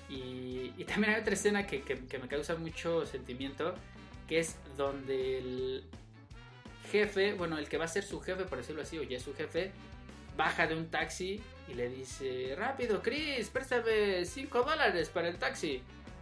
Y, 0.09 0.83
también 0.85 1.13
hay 1.13 1.21
otra 1.21 1.33
escena 1.33 1.65
que, 1.65 1.81
que, 1.81 2.19
me 2.19 2.27
causa 2.27 2.55
mucho 2.55 3.05
sentimiento, 3.05 3.73
que 4.27 4.39
es 4.39 4.57
donde 4.77 5.39
el 5.39 5.83
jefe, 6.91 7.33
bueno, 7.33 7.57
el 7.57 7.67
que 7.69 7.77
va 7.77 7.85
a 7.85 7.87
ser 7.87 8.03
su 8.03 8.19
jefe, 8.19 8.43
por 8.43 8.57
decirlo 8.57 8.81
así, 8.81 8.97
o 8.97 9.03
ya 9.03 9.17
es 9.17 9.23
su 9.23 9.33
jefe, 9.33 9.71
baja 10.37 10.67
de 10.67 10.75
un 10.75 10.89
taxi 10.89 11.41
y 11.67 11.73
le 11.73 11.89
dice, 11.89 12.55
rápido, 12.57 13.01
Chris, 13.01 13.49
préstame 13.49 14.25
5 14.25 14.63
dólares 14.63 15.09
para 15.09 15.27
el 15.27 15.37
taxi. 15.37 15.81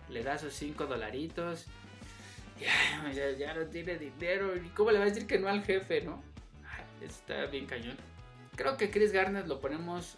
Le 0.10 0.23
da 0.23 0.38
sus 0.38 0.53
5 0.53 0.86
dolaritos. 0.86 1.65
Ya, 2.60 3.32
ya, 3.32 3.53
no 3.53 3.65
tiene 3.65 3.97
dinero. 3.97 4.56
¿Y 4.56 4.69
cómo 4.69 4.91
le 4.91 4.99
va 4.99 5.06
a 5.06 5.08
decir 5.08 5.27
que 5.27 5.39
no 5.39 5.49
al 5.49 5.63
jefe, 5.63 6.01
no? 6.01 6.23
está 7.01 7.45
bien 7.47 7.65
cañón. 7.65 7.97
Creo 8.56 8.77
que 8.77 8.89
Chris 8.89 9.12
Garner 9.12 9.47
lo 9.47 9.60
ponemos... 9.60 10.15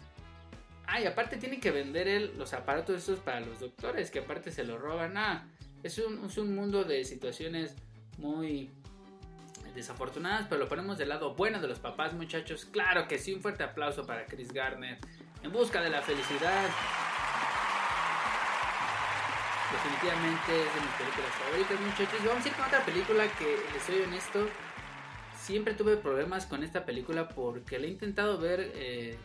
Ay, 0.86 1.06
aparte 1.06 1.36
tiene 1.36 1.58
que 1.58 1.72
vender 1.72 2.06
él 2.06 2.34
los 2.38 2.52
aparatos 2.52 2.96
estos 2.96 3.18
para 3.18 3.40
los 3.40 3.58
doctores, 3.58 4.12
que 4.12 4.20
aparte 4.20 4.52
se 4.52 4.62
lo 4.62 4.78
roban. 4.78 5.16
Ah, 5.16 5.48
es 5.82 5.98
un, 5.98 6.24
es 6.24 6.38
un 6.38 6.54
mundo 6.54 6.84
de 6.84 7.04
situaciones 7.04 7.74
muy 8.18 8.70
desafortunadas, 9.74 10.46
pero 10.48 10.60
lo 10.60 10.68
ponemos 10.68 10.98
del 10.98 11.08
lado 11.08 11.34
bueno 11.34 11.60
de 11.60 11.68
los 11.68 11.80
papás, 11.80 12.14
muchachos. 12.14 12.64
Claro 12.64 13.08
que 13.08 13.18
sí, 13.18 13.34
un 13.34 13.42
fuerte 13.42 13.64
aplauso 13.64 14.06
para 14.06 14.26
Chris 14.26 14.52
Garner. 14.52 14.98
En 15.46 15.52
busca 15.52 15.80
de 15.80 15.90
la 15.90 16.02
felicidad. 16.02 16.68
Definitivamente 19.70 20.60
es 20.60 20.74
de 20.74 20.80
mis 20.80 20.90
películas 20.98 21.30
favoritas, 21.38 21.80
muchachos. 21.80 22.26
vamos 22.26 22.44
a 22.44 22.48
ir 22.48 22.54
con 22.54 22.64
otra 22.64 22.84
película 22.84 23.28
que, 23.38 23.56
les 23.72 23.82
soy 23.84 24.00
honesto, 24.00 24.48
siempre 25.38 25.74
tuve 25.74 25.98
problemas 25.98 26.46
con 26.46 26.64
esta 26.64 26.84
película 26.84 27.28
porque 27.28 27.78
la 27.78 27.86
he 27.86 27.90
intentado 27.90 28.38
ver 28.38 28.72
eh, 28.74 29.16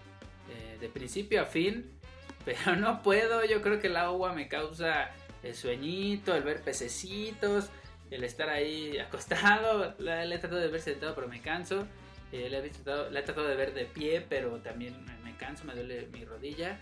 eh, 0.51 0.77
de 0.79 0.89
principio 0.89 1.41
a 1.41 1.45
fin, 1.45 1.89
pero 2.45 2.75
no 2.75 3.01
puedo. 3.01 3.43
Yo 3.45 3.63
creo 3.63 3.79
que 3.79 3.87
el 3.87 3.97
agua 3.97 4.31
me 4.33 4.47
causa 4.47 5.09
el 5.41 5.55
sueñito, 5.55 6.35
el 6.35 6.43
ver 6.43 6.61
pececitos 6.61 7.71
el 8.11 8.23
estar 8.23 8.49
ahí 8.49 8.99
acostado. 8.99 9.95
La, 9.97 10.23
he 10.23 10.37
tratado 10.37 10.61
de 10.61 10.67
ver 10.67 10.81
sentado, 10.81 11.15
pero 11.15 11.27
me 11.27 11.41
canso. 11.41 11.87
Eh, 12.31 12.49
la, 12.49 12.59
he 12.59 12.69
tratado, 12.69 13.09
tratado 13.09 13.47
de 13.47 13.55
ver 13.55 13.73
de 13.73 13.85
pie, 13.85 14.25
pero 14.27 14.57
también 14.59 14.95
me, 15.23 15.35
canso, 15.35 15.65
me 15.65 15.73
duele 15.73 16.07
mi 16.11 16.23
rodilla. 16.25 16.79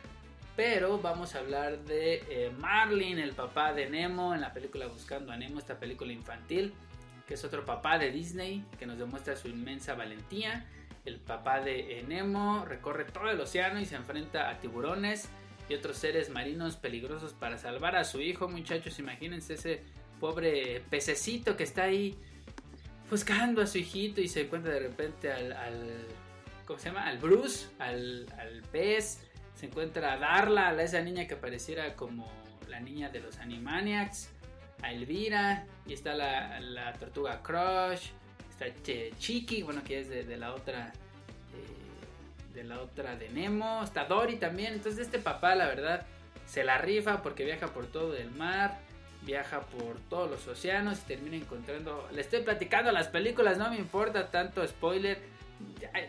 Pero 0.55 0.99
vamos 0.99 1.35
a 1.35 1.39
hablar 1.39 1.79
de 1.85 2.23
eh, 2.29 2.51
Marlin, 2.57 3.17
el 3.17 3.31
papá 3.31 3.73
de 3.73 3.89
Nemo, 3.89 4.35
en 4.35 4.41
la 4.41 4.53
película 4.53 4.87
Buscando 4.87 5.31
a 5.31 5.37
Nemo, 5.37 5.59
esta 5.59 5.79
película 5.79 6.11
infantil, 6.11 6.73
que 7.27 7.35
es 7.35 7.43
otro 7.43 7.65
papá 7.65 7.97
de 7.97 8.11
Disney, 8.11 8.65
que 8.77 8.85
nos 8.85 8.97
demuestra 8.97 9.35
su 9.35 9.47
inmensa 9.47 9.95
valentía. 9.95 10.65
el 11.05 11.17
papá 11.17 11.61
de 11.61 12.03
Nemo, 12.07 12.65
recorre 12.65 13.05
todo 13.05 13.29
el 13.29 13.39
océano 13.39 13.79
y 13.79 13.85
se 13.85 13.95
enfrenta 13.95 14.49
a 14.49 14.59
tiburones 14.59 15.29
y 15.69 15.75
otros 15.75 15.97
seres 15.97 16.29
marinos 16.29 16.75
peligrosos 16.75 17.33
para 17.33 17.57
salvar 17.57 17.95
a 17.95 18.03
su 18.03 18.19
hijo, 18.19 18.49
muchachos. 18.49 18.99
Imagínense 18.99 19.53
ese 19.53 19.83
pobre 20.19 20.81
pececito 20.89 21.55
que 21.55 21.63
está 21.63 21.83
ahí 21.83 22.17
buscando 23.09 23.61
a 23.61 23.67
su 23.67 23.77
hijito 23.79 24.21
y 24.21 24.27
se 24.27 24.41
encuentra 24.41 24.73
de 24.73 24.79
repente 24.79 25.31
al, 25.31 25.51
al 25.53 26.05
¿cómo 26.65 26.79
se 26.79 26.89
llama? 26.89 27.07
Al 27.07 27.17
Bruce, 27.17 27.67
al, 27.79 28.27
pez. 28.71 29.21
Se 29.55 29.65
encuentra 29.65 30.13
a 30.13 30.17
Darla, 30.17 30.69
a 30.69 30.83
esa 30.83 31.01
niña 31.01 31.27
que 31.27 31.35
pareciera 31.35 31.95
como 31.95 32.31
la 32.69 32.79
niña 32.79 33.09
de 33.09 33.19
los 33.19 33.39
Animaniacs. 33.39 34.29
A 34.81 34.93
Elvira. 34.93 35.65
Y 35.85 35.93
está 35.93 36.13
la, 36.13 36.59
la 36.61 36.93
tortuga 36.93 37.41
Crush. 37.41 38.11
Está 38.49 38.65
Chiqui, 39.17 39.63
bueno, 39.63 39.83
que 39.83 39.99
es 39.99 40.09
de, 40.09 40.23
de 40.23 40.37
la 40.37 40.53
otra. 40.53 40.93
Eh, 41.53 42.53
de 42.53 42.63
la 42.63 42.79
otra 42.79 43.15
de 43.15 43.29
Nemo. 43.29 43.83
Está 43.83 44.05
Dory 44.05 44.37
también. 44.37 44.73
Entonces 44.73 45.01
este 45.01 45.19
papá, 45.19 45.55
la 45.55 45.67
verdad, 45.67 46.05
se 46.45 46.63
la 46.63 46.77
rifa 46.77 47.21
porque 47.21 47.43
viaja 47.43 47.67
por 47.67 47.87
todo 47.87 48.15
el 48.15 48.31
mar 48.31 48.79
viaja 49.21 49.61
por 49.61 49.99
todos 50.09 50.29
los 50.29 50.47
océanos 50.47 50.99
y 50.99 51.07
termina 51.07 51.35
encontrando. 51.35 52.07
Le 52.13 52.21
estoy 52.21 52.41
platicando 52.43 52.91
las 52.91 53.07
películas, 53.07 53.57
no 53.57 53.69
me 53.69 53.77
importa 53.77 54.29
tanto 54.31 54.65
spoiler. 54.67 55.19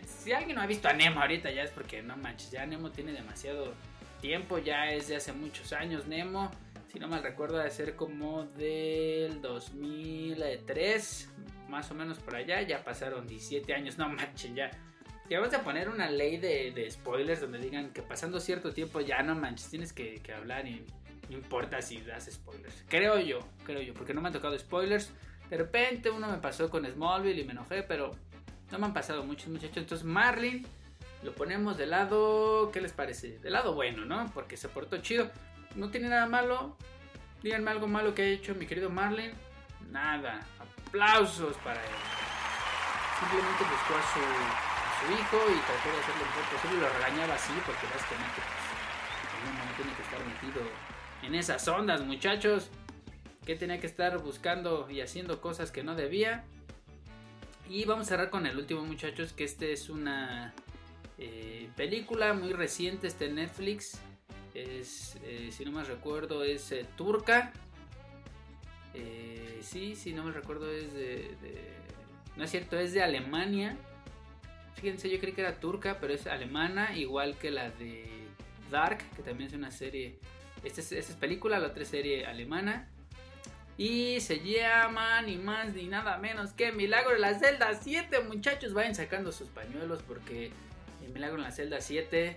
si 0.06 0.32
alguien 0.32 0.56
no 0.56 0.62
ha 0.62 0.66
visto 0.66 0.88
a 0.88 0.92
Nemo 0.92 1.20
ahorita, 1.20 1.50
ya 1.50 1.62
es 1.62 1.70
porque 1.70 2.02
no 2.02 2.16
manches, 2.16 2.50
ya 2.50 2.66
Nemo 2.66 2.90
tiene 2.90 3.12
demasiado 3.12 3.74
tiempo, 4.20 4.58
ya 4.58 4.90
es 4.90 5.08
de 5.08 5.16
hace 5.16 5.32
muchos 5.32 5.72
años 5.72 6.06
Nemo. 6.06 6.50
Si 6.92 6.98
no 6.98 7.08
mal 7.08 7.22
recuerdo, 7.22 7.58
de 7.58 7.70
ser 7.70 7.94
como 7.94 8.44
del 8.44 9.40
2003, 9.40 11.30
más 11.68 11.88
o 11.90 11.94
menos 11.94 12.18
por 12.18 12.34
allá. 12.34 12.62
Ya 12.62 12.82
pasaron 12.82 13.28
17 13.28 13.72
años, 13.72 13.96
no 13.96 14.08
manches, 14.08 14.52
ya. 14.54 14.70
Y 15.28 15.36
vamos 15.36 15.54
a 15.54 15.62
poner 15.62 15.88
una 15.88 16.10
ley 16.10 16.38
de, 16.38 16.88
spoilers 16.90 17.40
donde 17.40 17.60
digan 17.60 17.92
que 17.92 18.02
pasando 18.02 18.40
cierto 18.40 18.72
tiempo 18.72 19.00
ya 19.00 19.22
no 19.22 19.36
manches, 19.36 19.70
tienes 19.70 19.92
que 19.92 20.20
hablar 20.36 20.66
y 20.66 20.84
no 21.30 21.36
importa 21.36 21.80
si 21.80 22.00
das 22.00 22.28
spoilers. 22.30 22.84
Creo 22.88 23.18
yo, 23.20 23.38
creo 23.64 23.80
yo, 23.80 23.94
porque 23.94 24.12
no 24.12 24.20
me 24.20 24.28
han 24.28 24.32
tocado 24.32 24.58
spoilers. 24.58 25.12
De 25.48 25.56
repente 25.56 26.10
uno 26.10 26.28
me 26.28 26.38
pasó 26.38 26.68
con 26.68 26.84
Smallville 26.84 27.40
y 27.40 27.44
me 27.44 27.52
enojé, 27.52 27.82
pero 27.82 28.14
no 28.70 28.78
me 28.78 28.86
han 28.86 28.92
pasado 28.92 29.24
muchos 29.24 29.48
muchachos. 29.48 29.78
Entonces 29.78 30.04
Marlin 30.04 30.66
lo 31.22 31.32
ponemos 31.32 31.76
de 31.76 31.86
lado, 31.86 32.70
¿qué 32.72 32.80
les 32.80 32.92
parece? 32.92 33.38
De 33.38 33.50
lado 33.50 33.74
bueno, 33.74 34.04
¿no? 34.04 34.30
Porque 34.34 34.56
se 34.56 34.68
portó 34.68 34.98
chido. 34.98 35.30
No 35.76 35.90
tiene 35.90 36.08
nada 36.08 36.26
malo. 36.26 36.76
Díganme 37.42 37.70
algo 37.70 37.86
malo 37.86 38.14
que 38.14 38.22
ha 38.22 38.26
hecho 38.26 38.54
mi 38.54 38.66
querido 38.66 38.90
Marlin. 38.90 39.32
Nada. 39.90 40.40
Aplausos 40.58 41.56
para 41.58 41.80
él. 41.80 41.96
Simplemente 43.20 43.64
buscó 43.64 43.94
a 43.94 44.02
su, 44.12 44.20
a 44.20 44.92
su 44.98 45.12
hijo 45.12 45.38
y 45.46 45.58
trató 45.62 45.88
de 45.94 46.00
hacerlo 46.02 46.20
lo 46.20 46.26
mejor 46.26 46.44
posible. 46.56 46.80
Lo 46.80 46.88
regañaba 46.88 47.34
así 47.34 47.52
porque 47.64 47.86
básicamente 47.86 48.40
pues, 48.42 49.54
no 49.54 49.76
tiene 49.76 49.92
que 49.94 50.02
estar 50.02 50.20
metido 50.24 50.90
en 51.22 51.34
esas 51.34 51.66
ondas, 51.68 52.04
muchachos. 52.04 52.70
Que 53.44 53.56
tenía 53.56 53.80
que 53.80 53.86
estar 53.86 54.18
buscando 54.18 54.88
y 54.90 55.00
haciendo 55.00 55.40
cosas 55.40 55.70
que 55.70 55.82
no 55.82 55.94
debía. 55.94 56.44
Y 57.68 57.84
vamos 57.84 58.06
a 58.06 58.10
cerrar 58.10 58.30
con 58.30 58.46
el 58.46 58.58
último, 58.58 58.82
muchachos, 58.82 59.32
que 59.32 59.44
este 59.44 59.72
es 59.72 59.88
una 59.88 60.52
eh, 61.18 61.68
película 61.76 62.32
muy 62.32 62.52
reciente, 62.52 63.06
este 63.06 63.30
Netflix. 63.30 63.98
Es, 64.54 65.16
eh, 65.22 65.50
si 65.52 65.64
no 65.64 65.72
me 65.72 65.84
recuerdo, 65.84 66.42
es 66.42 66.72
eh, 66.72 66.84
turca. 66.96 67.52
sí, 69.62 69.94
si 69.94 70.12
no 70.12 70.24
me 70.24 70.32
recuerdo, 70.32 70.70
es 70.70 70.92
de, 70.92 71.36
No 72.36 72.44
es 72.44 72.50
cierto, 72.50 72.78
es 72.78 72.92
de 72.92 73.02
Alemania. 73.02 73.76
Fíjense, 74.74 75.10
yo 75.10 75.20
creí 75.20 75.32
que 75.32 75.42
era 75.42 75.60
turca, 75.60 75.98
pero 76.00 76.14
es 76.14 76.26
alemana, 76.26 76.96
igual 76.96 77.36
que 77.36 77.50
la 77.50 77.70
de 77.70 78.08
Dark, 78.70 78.98
que 79.14 79.22
también 79.22 79.48
es 79.48 79.54
una 79.54 79.70
serie 79.70 80.18
esta 80.62 80.80
es, 80.80 81.06
película, 81.12 81.58
la 81.58 81.68
otra 81.68 81.84
serie 81.84 82.26
alemana. 82.26 82.88
Y 83.76 84.20
se 84.20 84.40
llama 84.40 85.22
ni 85.22 85.36
más 85.38 85.72
ni 85.74 85.86
nada 85.86 86.18
menos 86.18 86.52
que 86.52 86.70
Milagro 86.70 87.14
en 87.14 87.22
la 87.22 87.38
celda 87.38 87.72
7. 87.80 88.20
Muchachos, 88.20 88.74
vayan 88.74 88.94
sacando 88.94 89.32
sus 89.32 89.48
pañuelos 89.48 90.02
porque 90.02 90.50
Milagro 91.14 91.38
en 91.38 91.44
la 91.44 91.50
celda 91.50 91.80
7 91.80 92.36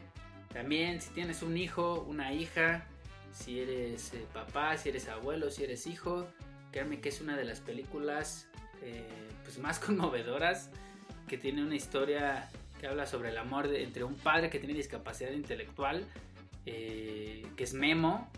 también 0.53 1.01
si 1.01 1.09
tienes 1.09 1.41
un 1.41 1.57
hijo, 1.57 2.05
una 2.07 2.31
hija, 2.31 2.85
si 3.33 3.59
eres 3.59 4.13
eh, 4.13 4.25
papá, 4.31 4.77
si 4.77 4.89
eres 4.89 5.09
abuelo, 5.09 5.49
si 5.49 5.63
eres 5.63 5.87
hijo, 5.87 6.27
créanme 6.71 7.01
que 7.01 7.09
es 7.09 7.21
una 7.21 7.35
de 7.35 7.43
las 7.43 7.59
películas 7.59 8.47
eh, 8.83 9.03
pues 9.43 9.57
más 9.57 9.79
conmovedoras 9.85 10.69
que 11.27 11.37
tiene 11.37 11.63
una 11.63 11.75
historia 11.75 12.49
que 12.79 12.87
habla 12.87 13.07
sobre 13.07 13.29
el 13.29 13.37
amor 13.37 13.73
entre 13.73 14.03
un 14.03 14.15
padre 14.15 14.49
que 14.49 14.59
tiene 14.59 14.75
discapacidad 14.75 15.31
intelectual 15.31 16.05
eh, 16.65 17.45
que 17.55 17.63
es 17.63 17.73
Memo. 17.73 18.29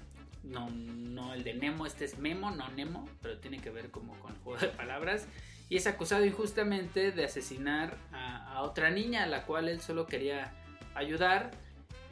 No, 0.43 0.69
no 0.69 1.33
el 1.33 1.43
de 1.43 1.55
Nemo, 1.55 1.85
este 1.85 2.05
es 2.05 2.19
Memo, 2.19 2.51
no 2.51 2.69
Nemo, 2.69 3.09
pero 3.21 3.39
tiene 3.39 3.59
que 3.59 3.71
ver 3.71 3.89
como 3.89 4.13
con 4.19 4.33
el 4.33 4.37
juego 4.39 4.59
de 4.59 4.67
palabras. 4.67 5.27
Y 5.69 5.77
es 5.77 5.87
acusado 5.87 6.25
injustamente 6.25 7.11
de 7.11 7.25
asesinar 7.25 7.97
a, 8.11 8.61
otra 8.61 8.91
niña 8.91 9.23
a 9.23 9.27
la 9.27 9.45
cual 9.45 9.67
él 9.67 9.81
solo 9.81 10.05
quería 10.05 10.53
ayudar. 10.93 11.51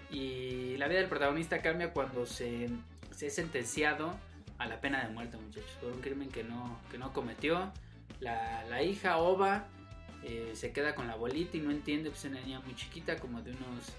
Y 0.09 0.77
la 0.77 0.87
vida 0.87 0.99
del 0.99 1.09
protagonista 1.09 1.61
cambia 1.61 1.93
cuando 1.93 2.25
se, 2.25 2.69
se 3.11 3.27
es 3.27 3.35
sentenciado 3.35 4.13
a 4.57 4.67
la 4.67 4.81
pena 4.81 5.03
de 5.03 5.13
muerte, 5.13 5.37
muchachos, 5.37 5.71
por 5.81 5.91
un 5.91 6.01
crimen 6.01 6.29
que 6.29 6.43
no, 6.43 6.79
que 6.91 6.97
no 6.97 7.13
cometió. 7.13 7.71
La, 8.19 8.81
hija 8.81 9.17
Ova 9.17 9.67
eh, 10.23 10.51
se 10.55 10.71
queda 10.71 10.95
con 10.95 11.07
la 11.07 11.13
abuelita 11.13 11.57
y 11.57 11.59
no 11.59 11.71
entiende, 11.71 12.09
pues 12.09 12.25
es 12.25 12.31
una 12.31 12.41
niña 12.41 12.59
muy 12.61 12.75
chiquita, 12.75 13.17
como 13.17 13.41
de 13.41 13.51
unos 13.51 13.93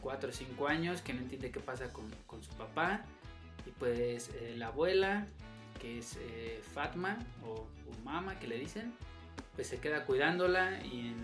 4 0.00 0.28
o 0.28 0.32
5 0.32 0.68
años 0.68 1.02
que 1.02 1.14
no 1.14 1.20
entiende 1.20 1.50
qué 1.50 1.60
pasa 1.60 1.92
con, 1.92 2.42
su 2.42 2.50
papá. 2.52 3.02
Y 3.66 3.70
pues 3.70 4.30
eh, 4.40 4.54
la 4.56 4.68
abuela, 4.68 5.26
que 5.80 5.98
es 5.98 6.16
eh, 6.20 6.60
Fatma 6.74 7.18
o, 7.44 7.66
Mama 8.04 8.38
que 8.38 8.46
le 8.46 8.58
dicen, 8.58 8.94
pues 9.54 9.66
se 9.66 9.80
queda 9.80 10.06
cuidándola 10.06 10.82
y 10.84 11.14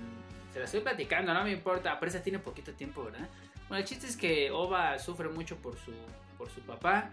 se 0.52 0.58
la 0.58 0.66
estoy 0.66 0.80
platicando, 0.80 1.32
no 1.32 1.44
me 1.44 1.52
importa, 1.52 1.98
esa 2.02 2.22
tiene 2.22 2.38
poquito 2.38 2.72
tiempo, 2.72 3.04
¿verdad? 3.04 3.28
Bueno, 3.68 3.80
el 3.80 3.84
chiste 3.84 4.06
es 4.06 4.16
que 4.16 4.50
Oba 4.50 4.98
sufre 4.98 5.28
mucho 5.30 5.56
por 5.56 5.78
su, 5.78 5.92
por 6.36 6.50
su 6.50 6.60
papá 6.60 7.10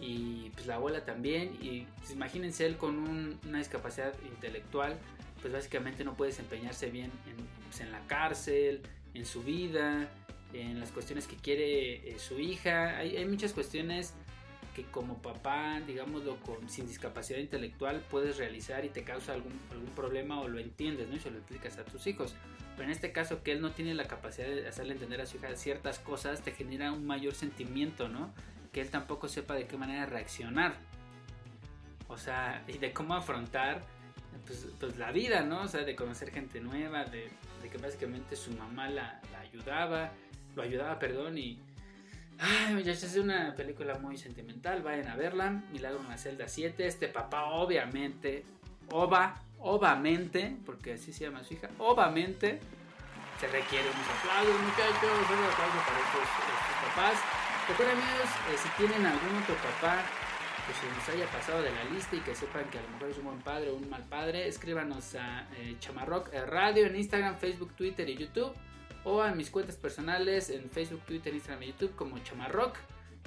y 0.00 0.50
pues 0.50 0.66
la 0.66 0.76
abuela 0.76 1.04
también 1.04 1.56
y 1.60 1.86
pues, 1.98 2.10
imagínense 2.10 2.66
él 2.66 2.76
con 2.76 3.38
una 3.46 3.58
discapacidad 3.58 4.12
intelectual 4.24 4.98
pues 5.44 5.52
básicamente 5.52 6.04
no 6.04 6.14
puede 6.14 6.30
desempeñarse 6.30 6.88
bien 6.88 7.12
en, 7.26 7.36
pues, 7.66 7.82
en 7.82 7.92
la 7.92 8.00
cárcel, 8.06 8.80
en 9.12 9.26
su 9.26 9.42
vida, 9.42 10.08
en 10.54 10.80
las 10.80 10.90
cuestiones 10.90 11.26
que 11.26 11.36
quiere 11.36 12.10
eh, 12.10 12.18
su 12.18 12.38
hija. 12.38 12.98
Hay, 12.98 13.24
muchas 13.26 13.52
cuestiones 13.52 14.14
que 14.74 14.84
como 14.84 15.20
papá, 15.20 15.80
digámoslo, 15.86 16.36
con, 16.40 16.68
sin 16.68 16.86
discapacidad 16.86 17.38
intelectual 17.38 18.02
puedes 18.10 18.38
realizar 18.38 18.84
y 18.84 18.88
te 18.88 19.04
causa 19.04 19.32
algún, 19.32 19.52
algún 19.70 19.90
problema 19.90 20.40
o 20.40 20.48
lo 20.48 20.58
entiendes, 20.58 21.08
¿no? 21.08 21.16
Y 21.16 21.20
se 21.20 21.30
lo 21.30 21.38
explicas 21.38 21.78
a 21.78 21.84
tus 21.84 22.06
hijos. 22.06 22.34
Pero 22.76 22.84
en 22.84 22.90
este 22.90 23.12
caso 23.12 23.42
que 23.42 23.52
él 23.52 23.60
no 23.60 23.72
tiene 23.72 23.94
la 23.94 24.06
capacidad 24.06 24.48
de 24.48 24.66
hacerle 24.66 24.94
entender 24.94 25.20
a 25.20 25.26
su 25.26 25.36
hija 25.36 25.54
ciertas 25.56 25.98
cosas, 25.98 26.42
te 26.42 26.52
genera 26.52 26.92
un 26.92 27.06
mayor 27.06 27.34
sentimiento, 27.34 28.08
¿no? 28.08 28.32
Que 28.72 28.80
él 28.80 28.90
tampoco 28.90 29.28
sepa 29.28 29.54
de 29.54 29.66
qué 29.66 29.76
manera 29.76 30.06
reaccionar. 30.06 30.76
O 32.08 32.16
sea, 32.16 32.64
y 32.66 32.78
de 32.78 32.92
cómo 32.92 33.14
afrontar 33.14 33.84
pues, 34.44 34.66
pues 34.80 34.96
la 34.98 35.12
vida, 35.12 35.42
¿no? 35.42 35.62
O 35.62 35.68
sea, 35.68 35.84
de 35.84 35.94
conocer 35.94 36.32
gente 36.32 36.60
nueva, 36.60 37.04
de, 37.04 37.30
de 37.62 37.70
que 37.70 37.78
básicamente 37.78 38.34
su 38.34 38.50
mamá 38.52 38.88
la, 38.88 39.20
la 39.30 39.40
ayudaba 39.40 40.12
lo 40.54 40.62
ayudaba, 40.62 40.98
perdón, 40.98 41.38
y... 41.38 41.60
Ay, 42.38 42.74
muchachos, 42.74 43.04
es 43.04 43.16
una 43.16 43.54
película 43.54 43.94
muy 43.94 44.16
sentimental, 44.16 44.82
vayan 44.82 45.06
a 45.08 45.14
verla. 45.14 45.62
Milagro 45.70 46.00
en 46.00 46.08
la 46.08 46.18
celda 46.18 46.48
7. 46.48 46.84
Este 46.84 47.06
papá, 47.06 47.44
obviamente, 47.44 48.44
ova, 48.90 49.40
obviamente, 49.60 50.56
porque 50.66 50.94
así 50.94 51.12
se 51.12 51.24
llama 51.24 51.44
su 51.44 51.54
hija, 51.54 51.70
obviamente, 51.78 52.58
se 53.40 53.46
requiere 53.46 53.88
unos 53.88 54.08
aplausos, 54.18 54.60
muchachos, 54.60 55.30
un 55.30 55.44
aplauso 55.44 55.78
para 55.86 55.98
estos, 56.00 56.28
papás. 56.88 57.18
Recuerden, 57.68 57.96
amigos, 57.98 58.30
eh, 58.52 58.56
si 58.60 58.68
tienen 58.76 59.06
algún 59.06 59.42
otro 59.42 59.54
papá 59.54 60.02
que 60.66 60.74
se 60.74 60.86
nos 60.86 61.08
haya 61.08 61.30
pasado 61.30 61.62
de 61.62 61.70
la 61.70 61.84
lista 61.84 62.16
y 62.16 62.20
que 62.20 62.34
sepan 62.34 62.64
que 62.70 62.78
a 62.78 62.82
lo 62.82 62.88
mejor 62.90 63.10
es 63.10 63.18
un 63.18 63.24
buen 63.24 63.40
padre 63.40 63.70
o 63.70 63.74
un 63.74 63.88
mal 63.88 64.02
padre, 64.02 64.48
escríbanos 64.48 65.14
a 65.14 65.46
eh, 65.56 65.76
Chamarrock 65.78 66.32
Radio 66.46 66.86
en 66.86 66.96
Instagram, 66.96 67.36
Facebook, 67.36 67.74
Twitter 67.74 68.08
y 68.08 68.16
YouTube 68.16 68.54
o 69.04 69.22
a 69.22 69.32
mis 69.32 69.50
cuentas 69.50 69.76
personales 69.76 70.50
en 70.50 70.68
Facebook, 70.70 71.02
Twitter, 71.06 71.32
Instagram 71.32 71.62
y 71.62 71.66
YouTube 71.68 71.94
como 71.94 72.18
Chamarrock. 72.20 72.76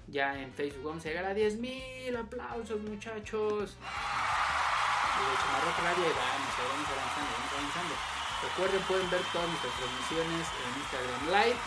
Ya 0.08 0.42
en 0.42 0.52
Facebook 0.54 0.84
vamos 0.84 1.06
a 1.06 1.10
llegar 1.10 1.26
a 1.26 1.36
10.000 1.36 2.18
aplausos, 2.18 2.82
muchachos. 2.82 3.78
Y 5.18 5.24
Chamarrock 5.42 5.78
Radio 5.84 6.04
vamos, 6.04 6.54
vamos 6.58 6.88
avanzando, 6.90 7.32
vamos 7.38 7.54
avanzando. 7.54 7.96
Recuerden, 8.44 8.82
pueden 8.84 9.10
ver 9.10 9.22
todas 9.34 9.48
nuestras 9.50 9.74
transmisiones 9.74 10.46
en 10.62 10.72
Instagram 10.82 11.24
Live. 11.28 11.60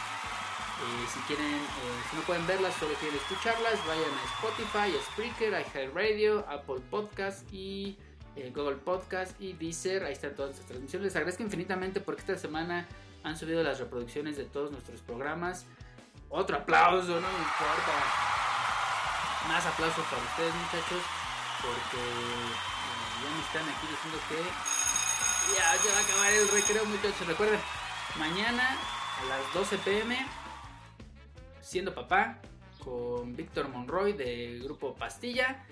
Y 0.80 1.06
si 1.12 1.20
quieren, 1.26 1.54
eh, 1.54 2.00
si 2.08 2.16
no 2.16 2.22
pueden 2.22 2.46
verlas, 2.46 2.74
solo 2.76 2.94
quieren 2.94 3.18
escucharlas, 3.18 3.84
vayan 3.86 4.10
a 4.14 4.24
Spotify, 4.38 4.96
a 4.96 5.02
Spreaker, 5.12 5.54
a 5.54 5.62
Radio, 5.94 6.46
Apple 6.48 6.80
Podcast 6.88 7.52
y 7.52 7.98
eh, 8.34 8.50
Google 8.54 8.76
Podcast 8.76 9.38
y 9.40 9.52
Deezer. 9.52 10.04
Ahí 10.04 10.14
están 10.14 10.34
todas 10.34 10.50
nuestras 10.50 10.68
transmisiones. 10.68 11.06
Les 11.06 11.16
agradezco 11.16 11.42
infinitamente 11.42 12.00
porque 12.00 12.22
esta 12.22 12.38
semana 12.38 12.88
Han 13.22 13.36
subido 13.36 13.62
las 13.62 13.78
reproducciones 13.78 14.36
de 14.36 14.44
todos 14.44 14.70
nuestros 14.70 15.00
programas. 15.02 15.66
Otro 16.28 16.56
aplauso, 16.56 17.08
no 17.20 17.28
me 17.28 17.38
importa. 17.38 17.92
Más 19.48 19.66
aplausos 19.66 20.04
para 20.06 20.22
ustedes, 20.22 20.54
muchachos. 20.54 21.02
Porque 21.60 21.98
eh, 21.98 22.52
ya 23.22 23.30
me 23.30 23.40
están 23.40 23.68
aquí 23.68 23.86
diciendo 23.90 24.18
que 24.28 24.80
ya, 25.54 25.76
ya 25.84 25.92
va 25.92 25.98
a 25.98 26.02
acabar 26.02 26.32
el 26.32 26.48
recreo, 26.48 26.84
muchachos. 26.86 27.26
Recuerden, 27.26 27.60
mañana 28.18 28.76
a 29.20 29.24
las 29.28 29.54
12 29.54 29.78
pm, 29.78 30.26
siendo 31.60 31.94
papá, 31.94 32.38
con 32.82 33.36
Víctor 33.36 33.68
Monroy 33.68 34.12
del 34.12 34.62
grupo 34.62 34.94
Pastilla. 34.94 35.64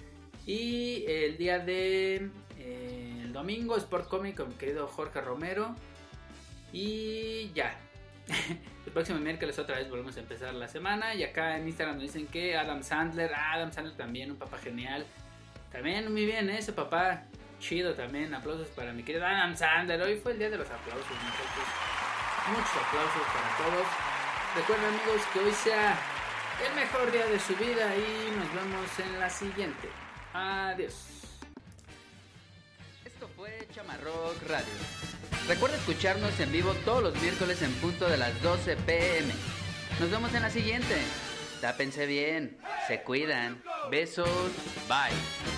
Y 0.47 1.05
el 1.07 1.37
día 1.37 1.59
de 1.59 2.31
eh, 2.59 3.29
domingo, 3.33 3.77
Sport 3.77 4.09
Comic 4.09 4.37
con 4.37 4.49
mi 4.49 4.55
querido 4.55 4.87
Jorge 4.87 5.21
Romero. 5.21 5.75
Y 6.73 7.51
ya. 7.53 7.77
el 8.87 8.93
próximo 8.93 9.19
miércoles 9.19 9.59
otra 9.59 9.77
vez 9.77 9.89
volvemos 9.89 10.17
a 10.17 10.21
empezar 10.21 10.55
la 10.55 10.69
semana. 10.69 11.15
Y 11.15 11.25
acá 11.25 11.57
en 11.57 11.67
Instagram 11.67 11.97
nos 11.97 12.05
dicen 12.05 12.27
que 12.27 12.57
Adam 12.57 12.83
Sandler, 12.83 13.33
Adam 13.35 13.73
Sandler 13.73 13.97
también, 13.97 14.31
un 14.31 14.39
papá 14.39 14.59
genial. 14.59 15.07
También 15.73 16.11
muy 16.13 16.25
bien, 16.25 16.49
¿eh? 16.51 16.59
ese 16.59 16.73
papá 16.73 17.25
chido 17.61 17.95
también. 17.95 18.35
Aplausos 18.35 18.69
para 18.69 18.93
mi 18.93 19.03
querido 19.03 19.27
Adam 19.27 19.57
Sandler. 19.57 20.01
Hoy 20.03 20.17
fue 20.17 20.33
el 20.33 20.39
día 20.39 20.51
de 20.51 20.59
los 20.59 20.69
aplausos, 20.71 21.11
muchachos. 21.11 21.69
Muchos 22.51 22.77
aplausos 22.87 23.23
para 23.35 23.71
todos. 23.71 23.87
Recuerden 24.57 24.87
amigos 24.87 25.23
que 25.33 25.39
hoy 25.41 25.53
sea 25.53 25.99
el 26.67 26.75
mejor 26.75 27.13
día 27.13 27.27
de 27.27 27.39
su 27.39 27.55
vida 27.57 27.95
y 27.95 28.37
nos 28.37 28.53
vemos 28.55 28.99
en 28.99 29.21
la 29.21 29.31
siguiente. 29.31 29.89
Adiós. 30.33 31.19
Esto 33.05 33.29
fue 33.37 33.69
Chamarrock 33.75 34.43
Radio. 34.49 35.18
Recuerda 35.49 35.77
escucharnos 35.77 36.39
en 36.41 36.53
vivo 36.53 36.75
todos 36.85 37.03
los 37.03 37.23
miércoles 37.23 37.63
en 37.63 37.73
punto 37.77 38.07
de 38.07 38.19
las 38.19 38.41
12 38.43 38.77
pm. 38.77 39.33
Nos 39.99 40.11
vemos 40.11 40.35
en 40.35 40.43
la 40.43 40.51
siguiente. 40.51 40.95
Tápense 41.63 42.05
bien, 42.05 42.59
se 42.87 43.01
cuidan. 43.01 43.63
Besos, 43.91 44.29
bye. 44.89 45.58